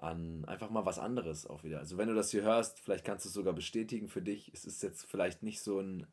An 0.00 0.44
einfach 0.46 0.70
mal 0.70 0.86
was 0.86 0.98
anderes 0.98 1.46
auch 1.46 1.62
wieder. 1.62 1.78
Also 1.78 1.98
wenn 1.98 2.08
du 2.08 2.14
das 2.14 2.30
hier 2.30 2.42
hörst, 2.42 2.80
vielleicht 2.80 3.04
kannst 3.04 3.24
du 3.24 3.28
es 3.28 3.34
sogar 3.34 3.52
bestätigen 3.52 4.08
für 4.08 4.22
dich. 4.22 4.50
Es 4.54 4.64
ist 4.64 4.82
jetzt 4.82 5.04
vielleicht 5.04 5.42
nicht 5.42 5.60
so 5.60 5.80
ein 5.80 6.06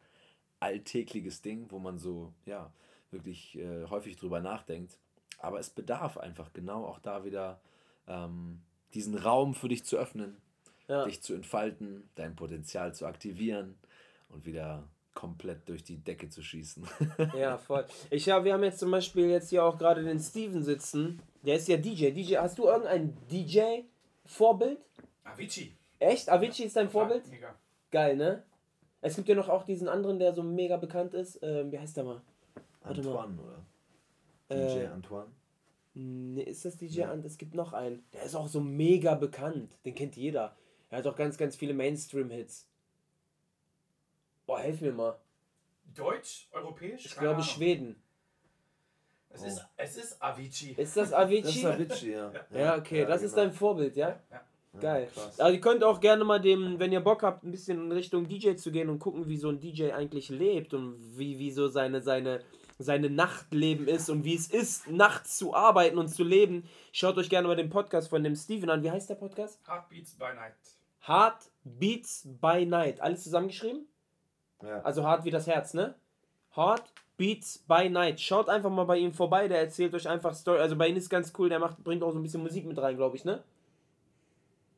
alltägliches 0.60 1.42
Ding, 1.42 1.68
wo 1.70 1.80
man 1.80 1.98
so, 1.98 2.34
ja, 2.46 2.74
wirklich 3.12 3.58
äh, 3.58 3.86
häufig 3.86 4.18
drüber 4.18 4.42
nachdenkt. 4.42 4.98
Aber 5.40 5.60
es 5.60 5.70
bedarf 5.70 6.18
einfach 6.18 6.52
genau 6.52 6.86
auch 6.86 7.00
da 7.00 7.24
wieder 7.24 7.62
ähm, 8.08 8.62
diesen 8.94 9.16
Raum 9.16 9.54
für 9.54 9.70
dich 9.70 9.86
zu 9.86 9.98
öffnen, 9.98 10.38
ja. 10.88 11.06
dich 11.06 11.22
zu 11.22 11.34
entfalten, 11.34 12.10
dein 12.16 12.36
Potenzial 12.36 12.94
zu 12.94 13.06
aktivieren 13.06 13.78
und 14.30 14.46
wieder 14.46 14.90
komplett 15.14 15.68
durch 15.70 15.84
die 15.84 15.98
Decke 15.98 16.30
zu 16.30 16.44
schießen. 16.44 16.88
ja, 17.38 17.58
voll. 17.58 17.86
Ich 18.10 18.30
hab, 18.30 18.44
wir 18.44 18.54
haben 18.54 18.64
jetzt 18.64 18.80
zum 18.80 18.92
Beispiel 18.92 19.30
jetzt 19.30 19.50
hier 19.50 19.64
auch 19.64 19.78
gerade 19.78 20.04
den 20.04 20.20
Steven 20.20 20.62
sitzen. 20.62 21.22
Der 21.44 21.56
ist 21.56 21.68
ja 21.68 21.78
DJ. 21.78 22.12
DJ, 22.12 22.38
hast 22.38 22.58
du 22.58 22.66
irgendein 22.66 23.18
DJ-Vorbild? 23.32 24.80
Avicii. 25.24 25.76
Echt? 26.00 26.30
Avicii 26.30 26.64
ja, 26.64 26.68
ist 26.68 26.76
dein 26.76 26.90
Vorbild? 26.90 27.28
Mega. 27.30 27.56
Geil, 27.92 28.16
ne? 28.16 28.44
Es 29.02 29.16
gibt 29.16 29.30
ja 29.30 29.36
noch 29.36 29.50
auch 29.50 29.64
diesen 29.64 29.88
anderen, 29.88 30.20
der 30.20 30.34
so 30.34 30.44
mega 30.44 30.78
bekannt 30.78 31.14
ist. 31.14 31.40
Ähm, 31.42 31.72
wie 31.72 31.80
heißt 31.80 31.96
der 31.98 32.04
mal? 32.04 32.22
Warte 32.82 33.02
Antoine, 33.02 33.34
mal. 33.34 33.44
oder? 33.44 33.66
DJ 34.50 34.80
äh, 34.80 34.88
Antoine? 34.88 35.32
Ne, 35.94 36.44
ist 36.44 36.66
das 36.66 36.78
DJ 36.78 37.00
ja. 37.00 37.12
Ant? 37.12 37.26
Es 37.26 37.38
gibt 37.38 37.56
noch 37.56 37.74
einen. 37.74 38.04
Der 38.14 38.24
ist 38.24 38.36
auch 38.36 38.48
so 38.48 38.60
mega 38.60 39.16
bekannt. 39.16 39.78
Den 39.86 39.96
kennt 39.96 40.16
jeder. 40.16 40.56
Er 40.90 41.00
hat 41.00 41.08
auch 41.08 41.16
ganz, 41.16 41.38
ganz 41.38 41.56
viele 41.56 41.74
Mainstream-Hits. 41.74 42.68
Boah, 44.46 44.60
helf 44.60 44.82
mir 44.82 44.94
mal. 44.94 45.18
Deutsch? 45.96 46.48
Europäisch? 46.52 47.06
Ich 47.06 47.16
glaube 47.16 47.44
Schweden. 47.44 48.02
Es, 49.30 49.44
oh. 49.44 49.46
ist, 49.46 49.66
es 49.78 49.98
ist 49.98 50.22
Avicii. 50.22 50.74
Ist 50.74 50.98
das 50.98 51.14
Avicii? 51.14 51.42
Das 51.44 51.56
ist 51.56 51.66
Avicii, 51.66 52.12
ja. 52.12 52.32
Ja, 52.52 52.78
okay, 52.78 53.02
ja, 53.02 53.06
das 53.06 53.20
genau. 53.22 53.28
ist 53.28 53.38
dein 53.38 53.52
Vorbild, 53.52 53.96
ja? 53.96 54.20
Ja. 54.32 54.42
Geil. 54.80 55.10
Ja, 55.16 55.24
also 55.44 55.54
ihr 55.54 55.62
könnt 55.62 55.84
auch 55.84 56.00
gerne 56.00 56.24
mal 56.24 56.40
dem, 56.40 56.80
wenn 56.80 56.92
ihr 56.92 57.00
Bock 57.00 57.24
habt, 57.24 57.44
ein 57.44 57.52
bisschen 57.52 57.86
in 57.86 57.92
Richtung 57.92 58.28
DJ 58.28 58.56
zu 58.56 58.72
gehen 58.72 58.90
und 58.90 59.00
gucken, 59.00 59.28
wie 59.28 59.38
so 59.38 59.50
ein 59.50 59.60
DJ 59.60 59.92
eigentlich 59.92 60.30
lebt 60.30 60.74
und 60.74 61.18
wie, 61.18 61.40
wie 61.40 61.52
so 61.52 61.68
seine, 61.68 62.02
seine, 62.02 62.42
seine 62.78 63.10
Nachtleben 63.10 63.88
ist 63.88 64.10
und 64.10 64.24
wie 64.24 64.36
es 64.36 64.48
ist, 64.48 64.88
nachts 64.88 65.38
zu 65.38 65.56
arbeiten 65.56 65.98
und 65.98 66.10
zu 66.10 66.24
leben. 66.24 66.68
Schaut 66.92 67.18
euch 67.18 67.30
gerne 67.30 67.48
mal 67.48 67.56
den 67.56 67.70
Podcast 67.70 68.10
von 68.10 68.24
dem 68.24 68.36
Steven 68.36 68.70
an. 68.70 68.84
Wie 68.84 68.92
heißt 68.92 69.10
der 69.10 69.16
Podcast? 69.16 69.60
Heartbeats 69.68 70.14
by 70.14 70.26
Night. 70.36 70.54
Heartbeats 71.08 72.28
by 72.40 72.66
Night. 72.66 73.02
Alles 73.02 73.24
zusammengeschrieben? 73.24 73.88
Ja. 74.62 74.82
Also 74.82 75.04
hart 75.04 75.26
wie 75.26 75.32
das 75.32 75.48
Herz, 75.48 75.74
ne? 75.74 75.96
Hard 76.52 76.84
Beats 77.18 77.58
by 77.68 77.90
Night. 77.90 78.22
Schaut 78.22 78.48
einfach 78.48 78.70
mal 78.70 78.86
bei 78.86 78.98
ihm 78.98 79.12
vorbei, 79.12 79.48
der 79.48 79.60
erzählt 79.60 79.94
euch 79.96 80.08
einfach 80.08 80.34
Story. 80.34 80.60
Also 80.60 80.76
bei 80.76 80.88
ihm 80.88 80.96
ist 80.96 81.10
ganz 81.10 81.34
cool, 81.38 81.50
der 81.50 81.60
macht, 81.60 81.84
bringt 81.84 82.04
auch 82.04 82.12
so 82.12 82.20
ein 82.20 82.24
bisschen 82.24 82.44
Musik 82.44 82.66
mit 82.66 82.78
rein, 82.80 82.96
glaube 82.96 83.16
ich, 83.16 83.26
ne? 83.26 83.44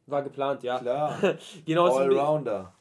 War 0.08 0.24
geplant, 0.24 0.64
ja. 0.64 0.80
Klar. 0.80 1.20
genau, 1.66 1.96
Allrounder. 1.96 2.74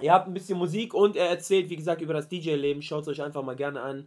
Ihr 0.00 0.12
habt 0.12 0.28
ein 0.28 0.34
bisschen 0.34 0.58
Musik 0.58 0.92
und 0.92 1.16
er 1.16 1.30
erzählt, 1.30 1.70
wie 1.70 1.76
gesagt, 1.76 2.02
über 2.02 2.12
das 2.12 2.28
DJ-Leben. 2.28 2.82
Schaut 2.82 3.02
es 3.02 3.08
euch 3.08 3.22
einfach 3.22 3.42
mal 3.42 3.56
gerne 3.56 3.80
an. 3.80 4.06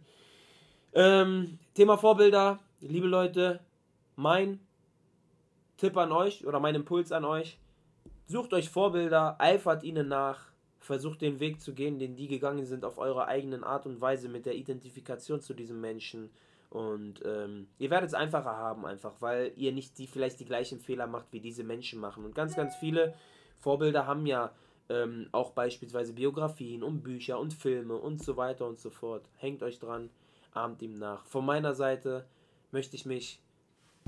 Ähm, 0.92 1.58
Thema 1.74 1.98
Vorbilder, 1.98 2.60
liebe 2.80 3.08
Leute, 3.08 3.60
mein 4.16 4.60
Tipp 5.76 5.96
an 5.96 6.12
euch 6.12 6.46
oder 6.46 6.60
mein 6.60 6.76
Impuls 6.76 7.10
an 7.10 7.24
euch. 7.24 7.58
Sucht 8.26 8.52
euch 8.52 8.70
Vorbilder, 8.70 9.36
eifert 9.40 9.82
ihnen 9.82 10.06
nach 10.08 10.49
versucht 10.80 11.20
den 11.20 11.40
Weg 11.40 11.60
zu 11.60 11.74
gehen, 11.74 11.98
den 11.98 12.16
die 12.16 12.26
gegangen 12.26 12.64
sind, 12.64 12.84
auf 12.84 12.98
eure 12.98 13.26
eigenen 13.26 13.62
Art 13.62 13.86
und 13.86 14.00
Weise 14.00 14.28
mit 14.28 14.46
der 14.46 14.56
Identifikation 14.56 15.40
zu 15.40 15.54
diesem 15.54 15.80
Menschen. 15.80 16.30
Und 16.70 17.20
ähm, 17.24 17.68
ihr 17.78 17.90
werdet 17.90 18.08
es 18.08 18.14
einfacher 18.14 18.56
haben, 18.56 18.86
einfach, 18.86 19.12
weil 19.20 19.52
ihr 19.56 19.72
nicht 19.72 19.98
die 19.98 20.06
vielleicht 20.06 20.40
die 20.40 20.46
gleichen 20.46 20.80
Fehler 20.80 21.06
macht, 21.06 21.26
wie 21.32 21.40
diese 21.40 21.64
Menschen 21.64 22.00
machen. 22.00 22.24
Und 22.24 22.34
ganz, 22.34 22.56
ganz 22.56 22.74
viele 22.76 23.14
Vorbilder 23.58 24.06
haben 24.06 24.24
ja 24.24 24.52
ähm, 24.88 25.28
auch 25.32 25.50
beispielsweise 25.50 26.14
Biografien 26.14 26.82
und 26.82 27.02
Bücher 27.02 27.38
und 27.38 27.52
Filme 27.52 27.96
und 27.96 28.22
so 28.22 28.36
weiter 28.36 28.66
und 28.66 28.80
so 28.80 28.90
fort. 28.90 29.28
Hängt 29.36 29.62
euch 29.62 29.78
dran, 29.78 30.10
ahmt 30.54 30.80
ihm 30.80 30.94
nach. 30.94 31.26
Von 31.26 31.44
meiner 31.44 31.74
Seite 31.74 32.24
möchte 32.72 32.96
ich 32.96 33.04
mich 33.04 33.40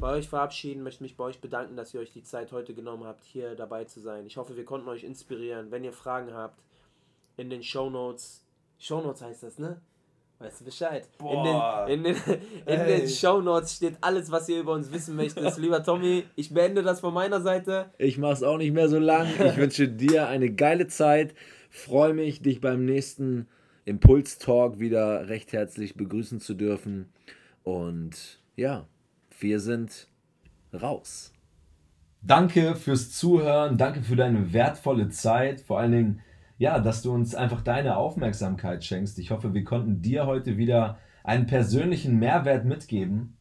bei 0.02 0.16
euch 0.16 0.28
verabschieden, 0.28 0.82
möchte 0.82 1.04
mich 1.04 1.16
bei 1.16 1.22
euch 1.22 1.40
bedanken, 1.40 1.76
dass 1.76 1.94
ihr 1.94 2.00
euch 2.00 2.12
die 2.12 2.24
Zeit 2.24 2.50
heute 2.50 2.74
genommen 2.74 3.04
habt, 3.04 3.24
hier 3.24 3.54
dabei 3.54 3.84
zu 3.84 4.00
sein. 4.00 4.26
Ich 4.26 4.36
hoffe, 4.36 4.56
wir 4.56 4.64
konnten 4.64 4.88
euch 4.88 5.04
inspirieren. 5.04 5.70
Wenn 5.70 5.84
ihr 5.84 5.92
Fragen 5.92 6.34
habt, 6.34 6.60
in 7.36 7.48
den 7.48 7.62
Shownotes. 7.62 8.44
Shownotes 8.80 9.22
heißt 9.22 9.44
das, 9.44 9.58
ne? 9.60 9.80
Weißt 10.40 10.60
du 10.60 10.64
Bescheid? 10.64 11.08
Boah. 11.18 11.86
In 11.88 12.02
den, 12.02 12.16
in 12.16 12.24
den, 12.26 12.34
in 12.66 12.80
Ey. 12.80 13.00
den 13.00 13.08
Shownotes 13.08 13.76
steht 13.76 13.94
alles, 14.00 14.32
was 14.32 14.48
ihr 14.48 14.58
über 14.58 14.72
uns 14.72 14.90
wissen 14.92 15.14
möchtet. 15.14 15.56
Lieber 15.58 15.84
Tommy, 15.84 16.24
ich 16.34 16.52
beende 16.52 16.82
das 16.82 16.98
von 16.98 17.14
meiner 17.14 17.40
Seite. 17.40 17.92
Ich 17.98 18.18
mach's 18.18 18.42
auch 18.42 18.58
nicht 18.58 18.72
mehr 18.72 18.88
so 18.88 18.98
lang. 18.98 19.28
Ich 19.38 19.56
wünsche 19.56 19.86
dir 19.86 20.26
eine 20.26 20.52
geile 20.52 20.88
Zeit. 20.88 21.32
Freue 21.70 22.12
mich, 22.12 22.42
dich 22.42 22.60
beim 22.60 22.84
nächsten 22.84 23.46
Impuls-Talk 23.84 24.80
wieder 24.80 25.28
recht 25.28 25.52
herzlich 25.52 25.94
begrüßen 25.94 26.40
zu 26.40 26.54
dürfen. 26.54 27.12
Und 27.62 28.40
ja, 28.56 28.88
wir 29.42 29.60
sind 29.60 30.08
raus. 30.72 31.32
Danke 32.22 32.76
fürs 32.76 33.10
Zuhören, 33.10 33.76
danke 33.76 34.02
für 34.02 34.16
deine 34.16 34.52
wertvolle 34.52 35.08
Zeit, 35.08 35.60
vor 35.60 35.80
allen 35.80 35.92
Dingen, 35.92 36.20
ja, 36.58 36.78
dass 36.78 37.02
du 37.02 37.12
uns 37.12 37.34
einfach 37.34 37.62
deine 37.62 37.96
Aufmerksamkeit 37.96 38.84
schenkst. 38.84 39.18
Ich 39.18 39.32
hoffe, 39.32 39.54
wir 39.54 39.64
konnten 39.64 40.00
dir 40.00 40.26
heute 40.26 40.56
wieder 40.56 40.98
einen 41.24 41.46
persönlichen 41.46 42.18
Mehrwert 42.18 42.64
mitgeben. 42.64 43.36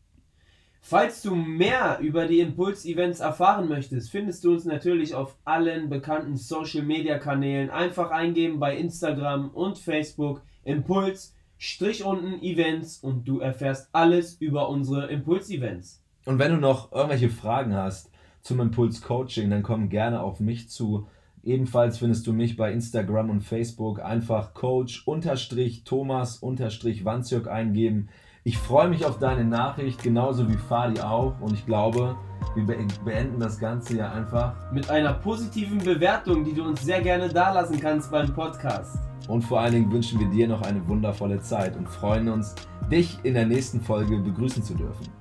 Falls 0.84 1.22
du 1.22 1.36
mehr 1.36 2.00
über 2.02 2.26
die 2.26 2.40
Impuls-Events 2.40 3.20
erfahren 3.20 3.70
möchtest, 3.70 4.10
findest 4.10 4.44
du 4.44 4.54
uns 4.54 4.66
natürlich 4.66 5.14
auf 5.14 5.38
allen 5.46 5.90
bekannten 5.90 6.36
Social-Media-Kanälen. 6.36 7.70
Einfach 7.70 8.10
eingeben 8.10 8.60
bei 8.60 8.76
Instagram 8.76 9.50
und 9.50 9.78
Facebook 9.78 10.42
Impuls, 10.64 11.36
Strich 11.64 12.04
unten 12.04 12.42
Events 12.42 12.98
und 13.04 13.28
du 13.28 13.40
erfährst 13.40 13.90
alles 13.92 14.34
über 14.42 14.68
unsere 14.68 15.12
Impuls-Events. 15.12 16.02
Und 16.26 16.40
wenn 16.40 16.54
du 16.54 16.58
noch 16.58 16.92
irgendwelche 16.92 17.30
Fragen 17.30 17.76
hast 17.76 18.10
zum 18.42 18.60
Impuls 18.62 19.04
Coaching, 19.04 19.52
dann 19.52 19.62
komm 19.62 19.90
gerne 19.90 20.24
auf 20.24 20.40
mich 20.40 20.70
zu. 20.70 21.06
Ebenfalls 21.44 22.00
findest 22.00 22.26
du 22.26 22.34
mich 22.34 22.58
bei 22.58 22.74
Instagram 22.74 23.30
und 23.30 23.42
Facebook 23.42 24.04
einfach 24.04 24.56
Coach-Thomas-Wanzjörg 24.56 27.48
eingeben. 27.48 28.10
Ich 28.44 28.58
freue 28.58 28.90
mich 28.90 29.06
auf 29.06 29.20
deine 29.20 29.46
Nachricht, 29.46 30.02
genauso 30.02 30.50
wie 30.50 30.58
Fadi 30.58 31.00
auch. 31.02 31.40
Und 31.42 31.54
ich 31.54 31.68
glaube, 31.68 32.18
wir 32.56 32.66
be- 32.66 32.88
beenden 33.06 33.40
das 33.40 33.60
Ganze 33.60 33.98
ja 33.98 34.12
einfach. 34.12 34.72
Mit 34.72 34.90
einer 34.90 35.14
positiven 35.14 35.78
Bewertung, 35.78 36.44
die 36.44 36.54
du 36.54 36.64
uns 36.64 36.82
sehr 36.82 37.02
gerne 37.02 37.30
dalassen 37.30 37.80
kannst 37.80 38.10
beim 38.10 38.34
Podcast. 38.34 38.98
Und 39.28 39.44
vor 39.44 39.62
allen 39.62 39.74
Dingen 39.74 39.92
wünschen 39.92 40.20
wir 40.20 40.28
dir 40.28 40.48
noch 40.48 40.62
eine 40.62 40.88
wundervolle 40.88 41.42
Zeit 41.42 41.78
und 41.78 41.88
freuen 41.88 42.30
uns, 42.30 42.56
dich 42.92 43.18
in 43.24 43.34
der 43.34 43.46
nächsten 43.46 43.82
Folge 43.82 44.18
begrüßen 44.18 44.64
zu 44.64 44.74
dürfen. 44.74 45.21